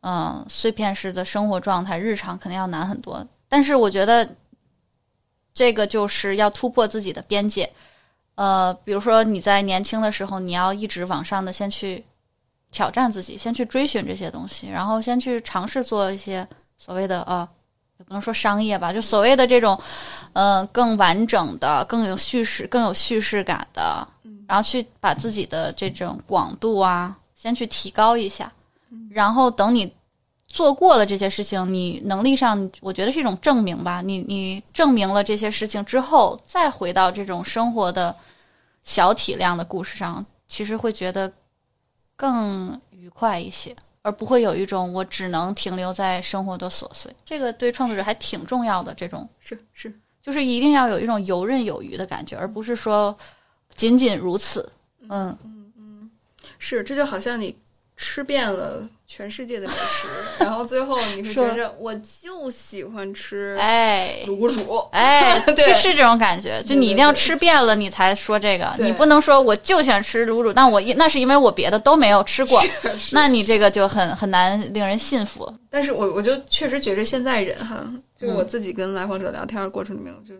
[0.08, 3.26] 嗯碎片式的生活状态、日常，肯定要难很多。
[3.50, 4.30] 但是我觉得
[5.52, 7.68] 这个就是要突破自己的边界。
[8.36, 12.06] 呃，比如说你在年轻的时候，你要一直往上的先去
[12.72, 16.48] 挑战自己，先去追寻这些东西，然后先去尝试做一些
[16.78, 17.50] 所谓的啊。
[17.98, 19.82] 也不能说商业吧，就所谓的这种，
[20.34, 24.06] 嗯，更完整的、更有叙事、更有叙事感的，
[24.46, 28.52] 然后去把自己的这种广度啊，先去提高一下，
[29.16, 29.90] 然后等你
[30.50, 34.02] 做过了这些事情，你能力上，我觉得是一种证明吧。
[34.02, 38.14] 你你证明了这些事情之后，再回到这种生活的
[38.84, 41.32] 小体量的故事上，其实会觉得
[42.18, 43.74] 更愉快一些。
[44.02, 48.94] 而不会有一种我只能停留在生活的琐碎，这个对创作者还挺重要的。
[48.94, 49.92] 这种是是，
[50.22, 53.18] 就是一定要有一种游刃有余的感觉，而不是说
[53.74, 54.70] 仅仅如此。
[55.10, 56.12] 嗯嗯嗯，
[56.60, 57.58] 是，这就好像你
[57.98, 58.88] 吃遍了。
[59.08, 60.08] 全世界的美食，
[60.40, 66.62] 然后最后你会觉着我就喜欢吃哎卤煮哎， 对，是这种感觉。
[66.64, 68.74] 就你一定要吃遍了，你才说这个。
[68.80, 72.60] 你不能说我就想吃卤煮，但我那是因为我别的都没有吃过，
[73.12, 75.54] 那你这个就很很难令人信服。
[75.70, 77.88] 但是我我就确实觉着现在人哈，
[78.20, 80.34] 就我自己跟来访者聊天的过程里面，就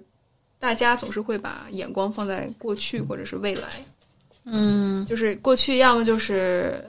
[0.60, 3.70] 大家总是会把眼光放在过去或者是未来，
[4.46, 6.84] 嗯，就是过去要么就是。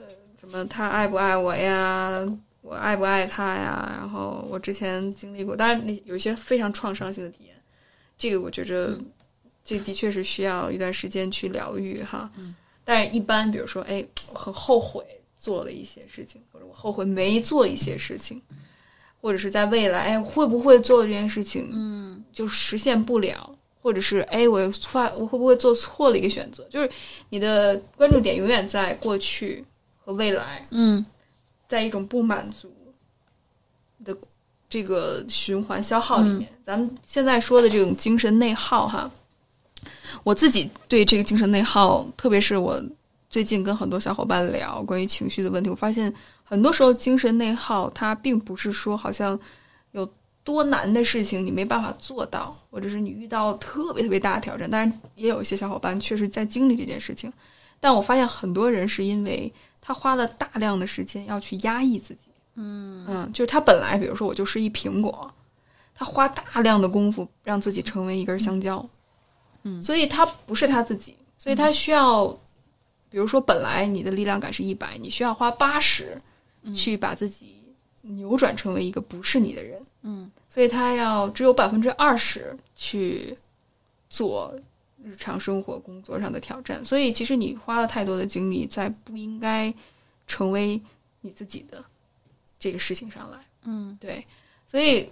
[0.49, 0.65] 什么？
[0.65, 2.23] 他爱不爱我呀？
[2.61, 3.95] 我爱不爱他呀？
[3.97, 7.55] 然后我之前经历过，当然有一些非常创伤性的体验，
[8.17, 8.97] 这个我觉着
[9.63, 12.29] 这的确是需要一段时间去疗愈哈。
[12.83, 15.05] 但是，一般比如说，哎，我很后悔
[15.37, 18.41] 做了一些事情，或者我后悔没做一些事情，
[19.21, 26.67] 或者是在未来，哎，会不会做这件事情，嗯，就实现不了，或者是哎，我发我会不会做错了一个选择？
[26.69, 26.89] 就是
[27.29, 29.63] 你的关注点永远在过去。
[30.07, 31.05] 和未来，嗯，
[31.67, 32.71] 在一种不满足
[34.05, 34.17] 的
[34.69, 39.11] 这个循环消耗里面，咱们现在说的这种精神内耗，哈，
[40.23, 42.81] 我自己对这个精神内耗，特别是我
[43.29, 49.37] 最近跟很多小伙伴聊关于情绪的问题，我发现很多时候精神内耗，它并不是说好像
[49.91, 50.09] 有
[50.41, 57.29] 多难的事情你没办法做到，或者是你遇到特别特别大的挑战，当然也有一些小伙伴确实在经历这件事情，
[57.77, 59.51] 但我发现很多人是因为。
[59.81, 63.05] 他花了大量的时间要去压抑自己，嗯。
[63.07, 65.33] 嗯，就是他本来，比如说我就是一苹果，
[65.95, 68.87] 他花大量的功夫让自己成为一根香蕉，
[69.63, 72.27] 嗯，所以他不是他自己，所以他需要，
[73.09, 76.21] 比如说本来你的力量感是一百，你需要花八十
[76.73, 77.63] 去把自己
[78.01, 83.37] 扭转成为一个不是你的人，嗯，所以他要只有百分之二十去
[84.09, 84.53] 做。
[85.07, 89.73] 日常生活、工作上的挑战，所以其实你花了太多的精力在不应该
[90.27, 90.81] 成为
[91.21, 91.81] 你自己的
[92.59, 93.37] 这个事情上来。
[93.63, 94.25] 嗯，对，
[94.67, 95.09] 所以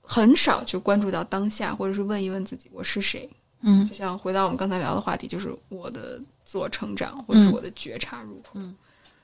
[0.00, 3.28] 很少去关注到当下，或者是问一问自己我是谁。
[3.60, 8.52] 嗯，就像回到我们刚才聊的话题，就是我的自我成长，或者是我的觉察如何。
[8.54, 8.74] 嗯，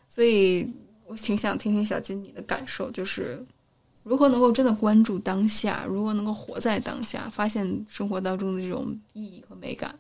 [0.09, 0.71] 所以
[1.07, 3.43] 我挺想听听小金你的感受，就是。
[4.05, 5.85] 如何能够真的关注当下？
[5.89, 9.97] 如何能够活在当下，发现生活当中的这种意义和美感？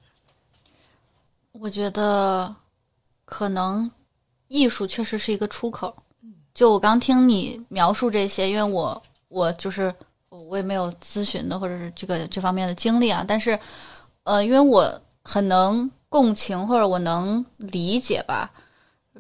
[1.53, 2.55] 我觉得，
[3.24, 3.90] 可能
[4.48, 5.94] 艺术确实是一个出口。
[6.55, 9.94] 就我刚听你描述这些，因为我我就是
[10.28, 13.24] 我也没有咨询的或者是这个这方面的经历啊。
[13.26, 13.59] 但是，
[14.24, 18.50] 呃，因为我很能共情或者我能理解吧。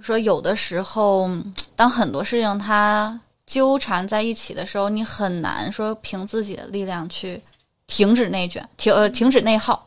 [0.00, 1.30] 说有的时候，
[1.76, 3.18] 当很多事情它。
[3.44, 7.42] 纠缠在一起的时候，你很难说凭自己的力量去
[7.88, 9.86] 停止内卷，停呃停止内耗，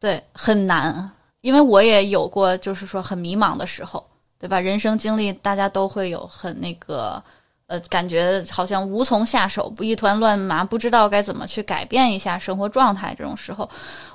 [0.00, 1.08] 对，很难，
[1.48, 4.06] 因为我也有过就是说很迷茫的时候，
[4.38, 4.60] 对吧？
[4.60, 7.22] 人生经历大家都会有很那个
[7.68, 13.14] 呃感觉好像无从下手，不一团乱麻，不知道该怎么去改变一下生活状态。
[13.16, 13.66] 这种时候，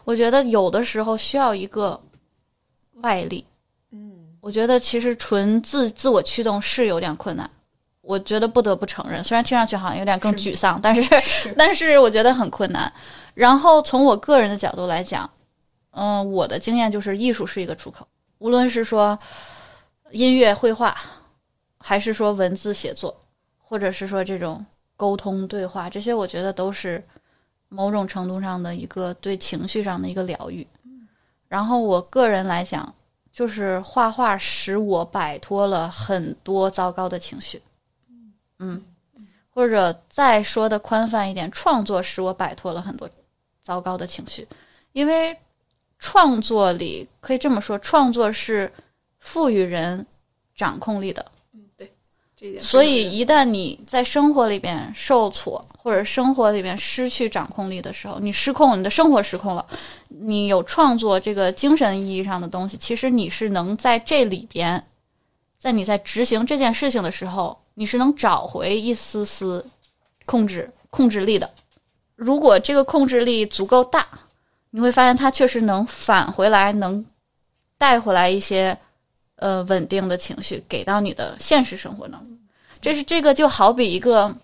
[0.03, 1.99] 我觉得有的时候需要一个
[3.01, 3.43] 外力。
[3.91, 7.49] 嗯，我觉得其实纯自自我驱动是有点困难，
[8.01, 12.93] 我觉得不得不承认，虽然听上去好像有点更沮丧，但是但是我觉得很困难。
[13.33, 15.27] 然后从我个人的角度来讲，
[15.95, 18.07] 嗯、我的经验就是艺术是一个出口，
[18.39, 19.17] 无论是说
[20.11, 20.97] 音乐、绘画，
[21.77, 23.15] 还是说文字写作，
[23.57, 24.65] 或者是说这种
[24.97, 27.03] 沟通对话，这些我觉得都是
[27.69, 30.67] 某种程度上的一个对情绪上的一个疗愈。
[31.47, 32.93] 然后我个人来讲，
[33.31, 37.61] 就是画画使我摆脱了很多糟糕的情绪，
[38.57, 38.83] 嗯，
[39.51, 43.07] 或者再说的宽泛一点，创作使我摆脱了很多
[43.61, 44.47] 糟糕的情绪，
[44.93, 45.37] 因为
[46.05, 48.69] 创作里可以这么说，创作是
[49.19, 50.05] 赋予人
[50.53, 51.89] 掌控力的，嗯，对
[52.35, 52.83] 这一点所。
[52.83, 59.65] 以一旦你在生活里边受挫，或者生活里边失去掌控力的时候，你失控，你的生活失控了，
[60.09, 64.85] 你有创作这个精神意义上的东西，其实你是能在这里边，
[65.57, 69.65] 在你在执行这件事情的时候，你是能找回一丝丝
[70.25, 71.49] 控制控制力的。
[72.17, 74.05] 如果这个控制力足够大，
[74.75, 77.05] 你会发现它确实能返回来，能
[77.77, 78.75] 带回来一些
[79.35, 82.19] 呃稳定的情绪给到你的现实生活中。
[82.81, 84.35] 这是这个就好比一个，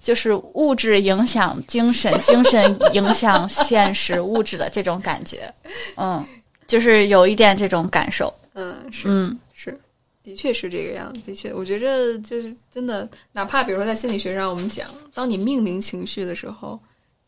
[0.00, 5.54] 就是物质影响精神，精神影响现实物质的这种感觉，
[5.96, 6.26] 嗯，
[6.66, 9.80] 就是有一点这种感受，嗯，是嗯是，
[10.24, 11.20] 的确是这个样子。
[11.20, 16.78] 的确，我觉着就是真的，哪怕比如说在心理学上，我们讲，当你命名情绪的时候，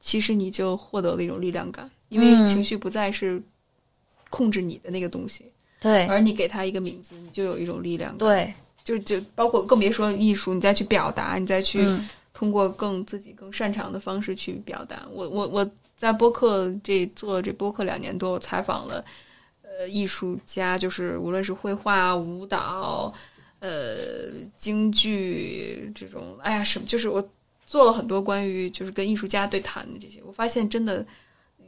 [0.00, 3.40] 其实你就获得了一种力量感，因为嗯情绪不再是
[4.30, 5.44] 控制你的那个东西，
[5.80, 15.06] 对而你给它一个名字，你就有一种力量感。，对，就就包括更别说艺术，你再去表达，你再去嗯通过更自己更擅长的方式去表达。
[15.12, 19.04] 我我我在播客这做这播客两年多，我采访了
[19.62, 23.12] 呃艺术家，就是无论是绘画、舞蹈、
[23.58, 27.22] 呃京剧这种，哎呀什么，就是我
[27.70, 31.06] 做了很多关于就是跟艺术家对谈的这些，我发现真的，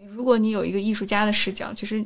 [0.09, 2.05] 如果你有一个艺术家的视角，其实。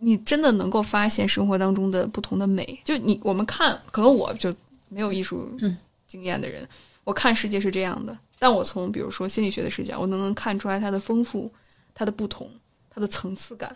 [0.00, 4.52] 你真的能够发现生活当中的不同的美，就你我们看，可能我就
[4.88, 6.68] 没有艺术嗯经验的人，
[7.04, 11.48] 我看世界是这样的，但我从比如说心理学的视角，我能能看出来它的丰富、
[11.94, 12.50] 它的不同、
[12.90, 13.72] 它的层次感、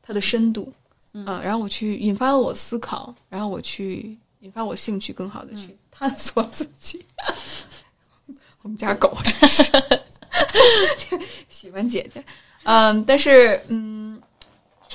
[0.00, 0.72] 它的深度，
[1.12, 7.04] 嗯啊，然后我去引发了我思考，然后我去引发我兴趣，更好的去探索自己。
[8.62, 9.70] 我们家狗真是。
[11.48, 12.24] 喜欢姐姐，
[12.64, 14.20] 嗯，但是嗯，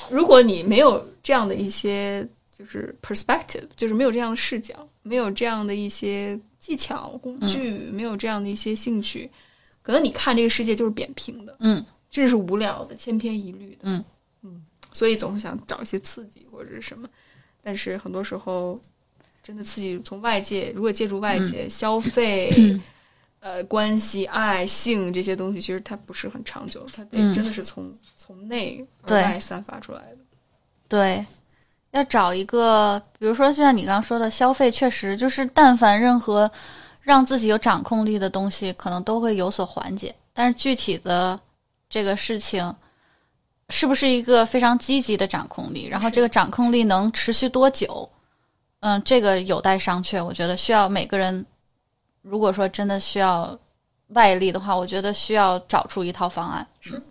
[0.10, 9.30] 如果你没有这样的一些就是 perspective，就是没有这样的视角，没有这样的一些技巧工具，没有这样的一些兴趣，
[9.82, 14.04] 可能你看这个世界就是扁平的，嗯，这是无聊的、千篇一律的，嗯。
[14.42, 17.08] 嗯，所以总是想找一些刺激或者是什么，
[17.64, 18.80] 但是很多时候
[19.42, 22.52] 真的刺激从外界，如果借助外界、消费。
[22.58, 22.82] 嗯
[23.40, 30.18] 呃，关系、爱、性这些东西，其实它不是很长久，它得嗯真的是从、从内而外散发出来的。
[30.90, 31.24] 对，
[31.92, 36.50] 要找一个，比如说，就像你刚刚说的，消费确实就是，但凡任何
[37.02, 40.14] 让自己有掌控力的东西，可能都会有所缓解。
[40.34, 41.40] 但是具体的
[41.90, 42.74] 这个事情，
[43.70, 45.86] 是不是一个非常积极的掌控力？
[45.88, 48.10] 然后这个掌控力能持续多久？
[48.80, 50.24] 嗯，这个有待商榷。
[50.24, 51.46] 我觉得需要每个人，
[52.30, 53.58] 如果说真的需要
[54.10, 56.68] 外力的话，我觉得需要找出一套方案。
[56.82, 57.02] 是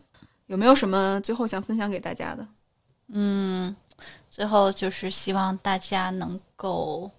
[0.46, 2.46] 有没有什么最后想分享给大家的？
[3.08, 3.74] 嗯，
[4.30, 7.10] 最后就是希望大家能够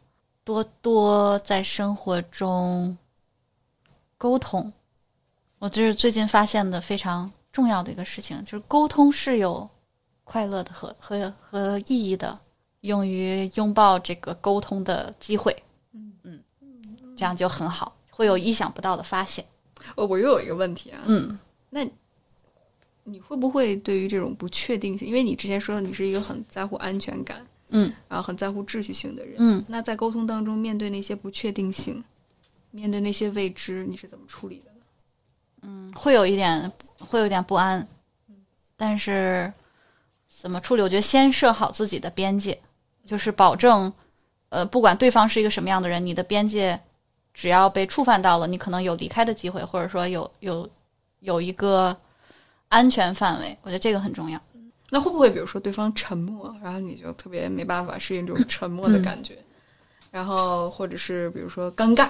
[0.43, 2.95] 多多在生活中
[4.17, 4.71] 沟通。
[5.59, 9.67] 我这是最近发现的非常重要的一个事情，就是沟通是有
[10.23, 12.37] 快乐的和和和意义的，
[12.81, 15.55] 用于拥抱这个沟通的机会。
[17.17, 19.43] 嗯这样就很好，会有意想不到的发现。
[19.95, 21.37] 哦，我又有一个问题啊，嗯
[21.69, 21.85] 那
[23.03, 32.03] 你会不会对于这种不确定性，因为你之前说你是一个很在乎安全感，嗯然后很在乎秩序性的人，嗯，那在沟通当中，面对那些不确定性，
[32.71, 34.77] 面对那些未知，你是怎么处理的呢？
[35.61, 37.87] 嗯会有一点会有一点不安，
[38.75, 39.51] 但是
[40.29, 40.81] 怎么处理？
[40.81, 42.59] 我觉得先设好自己的边界，
[43.05, 43.91] 就是保证，
[44.49, 46.79] 呃，不管对方是一个什么样的人，你的边界
[47.37, 50.67] 只要被触犯到了，你可能有离开的机会，或者说有有
[51.19, 51.95] 有一个
[52.67, 54.41] 安全范围，我觉得这个很重要。
[54.89, 59.37] 那会不会比如说对方沉默，然后你就特别没办法适应这种沉默的感觉？
[60.09, 62.09] 然后或者是比如说尴尬，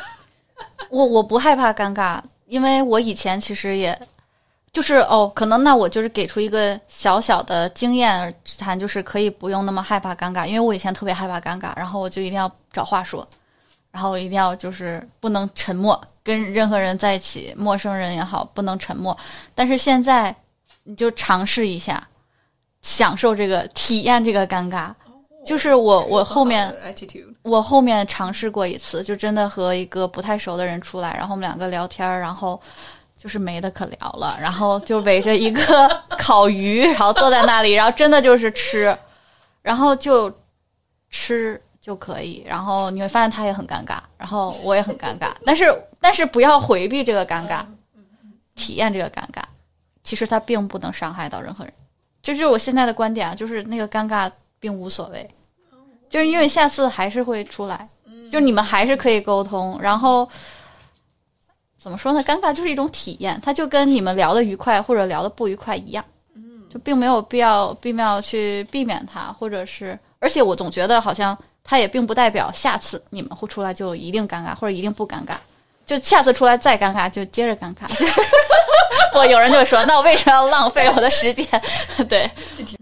[0.88, 3.98] 我我不害怕尴尬，因为我以前其实也，
[4.72, 13.28] 就是哦，可能那我就是给出一个小小的经验之谈，就是可以不用那么害怕尴尬，因为我以前特别害怕尴尬，然后我就一定要找话说，
[13.96, 19.16] 然后一定要就是不能沉默，跟任何人在一起，陌生人也好，不能沉默。
[19.54, 20.36] 但是现在
[20.84, 22.06] 你就尝试一下，
[22.82, 24.92] 享受这个体验这个尴尬。
[25.46, 26.70] 就是我我后面
[27.40, 32.60] 我后面尝试过一次，就真的和一个不太熟的人出来，然后我们两个聊天儿，然后
[33.16, 35.88] 就是没得可聊了，然后就围着一个
[36.18, 38.94] 烤鱼，然后坐在那里，然后真的就是吃，
[39.62, 40.30] 然后就
[41.08, 47.64] 吃就可以，然后你会发现他也很尴尬，然后我也很尴尬，但是但是不要回避这个尴尬，
[48.56, 49.40] 体验这个尴尬，
[50.02, 51.72] 其实它并不能伤害到任何人，
[52.20, 54.28] 这就是我现在的观点啊，就是那个尴尬
[54.58, 55.30] 并无所谓。
[56.10, 57.88] 就是因为下次还是会出来，
[58.32, 60.28] 就是你们还是可以沟通，然后
[61.78, 62.20] 怎么说呢？
[62.24, 66.04] 尴尬就是一种体验，它就跟你们聊的愉快或者聊的不愉快一样，
[66.68, 75.34] 就并没有必要必要去避免它，或者是，而且我总觉得好像它也并不代表下次你们会出来就一定尴尬或者一定不尴尬，
[75.84, 77.82] 就下次出来再尴尬就接着尴尬。
[79.14, 81.46] 我有人就说，那我为什么要浪费我的时间？
[82.08, 82.30] 对，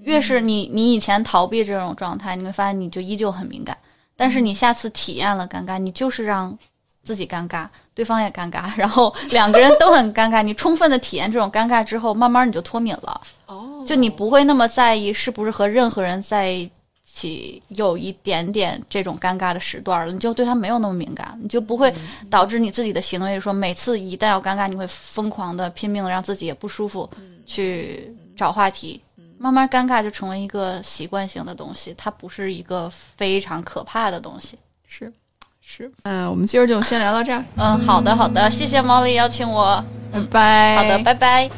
[0.03, 3.77] 越是你你以前逃避这种状态，你会发现你就依旧很敏感。
[4.17, 6.57] 但是你下次体验了尴尬，你就是让
[7.05, 10.43] 自己尴尬，对方也尴尬，然后两个人都很尴尬。
[10.43, 13.21] 你充分的体验这种尴尬之后，慢慢你就脱敏了。
[13.47, 16.69] 哦，就你不会那么在意是不是和任何人在一
[17.15, 21.95] 起有一点点这种尴尬的时段了，你就对他没有那么敏感，你就不会
[22.29, 27.09] 导致你自己的行为说每次一旦要尴尬，你会疯狂的拼命的让自己也不舒服，
[27.47, 29.01] 去找话题。
[29.39, 34.59] 慢慢尴尬就成为一个习惯性的东西，它不是一个非常可怕的东西。
[34.87, 35.13] 是
[35.61, 40.77] 是，嗯，我们今儿就先聊到这儿，嗯，好的好的，谢谢毛利邀请我，拜拜。
[40.77, 41.51] 好的，拜拜。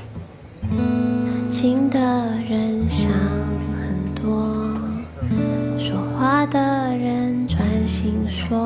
[6.26, 6.58] 话的
[6.96, 8.58] 人专心说，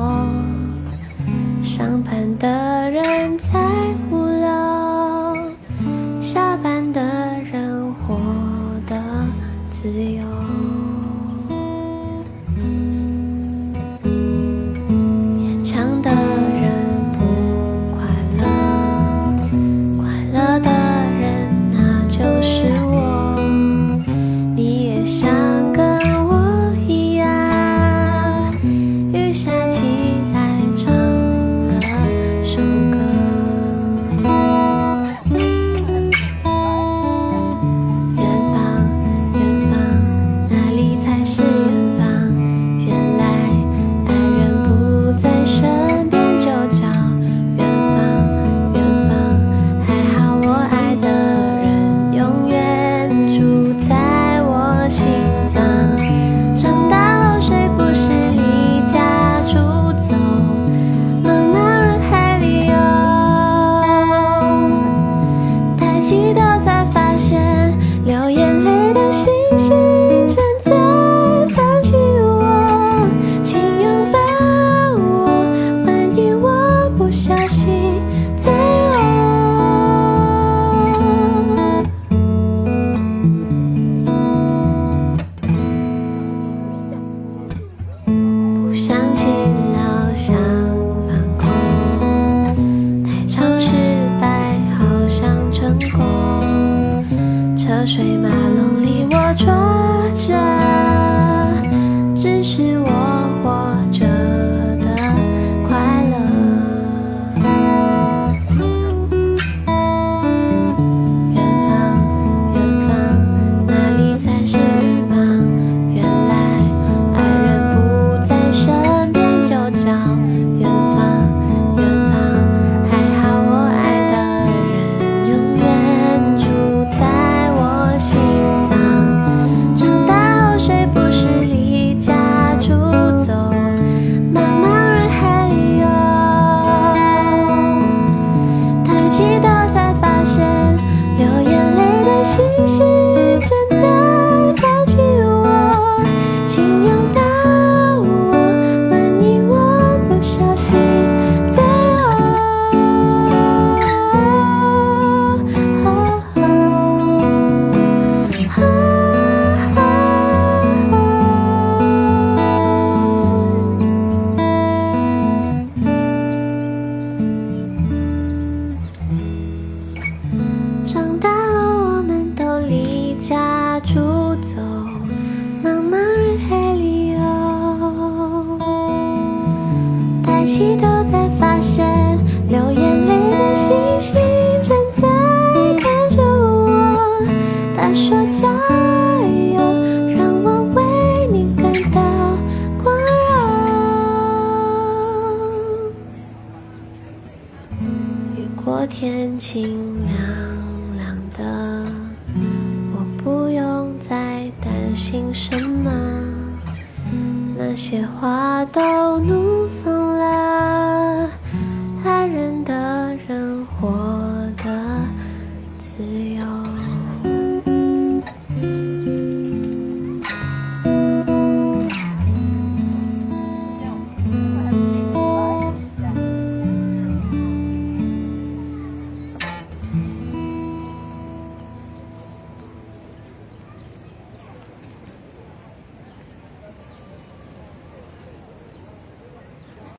[1.61, 3.49] 上班的人在
[4.09, 5.37] 无聊，
[6.19, 6.99] 下班的
[7.43, 8.17] 人活
[8.87, 8.99] 得
[9.69, 10.30] 自由。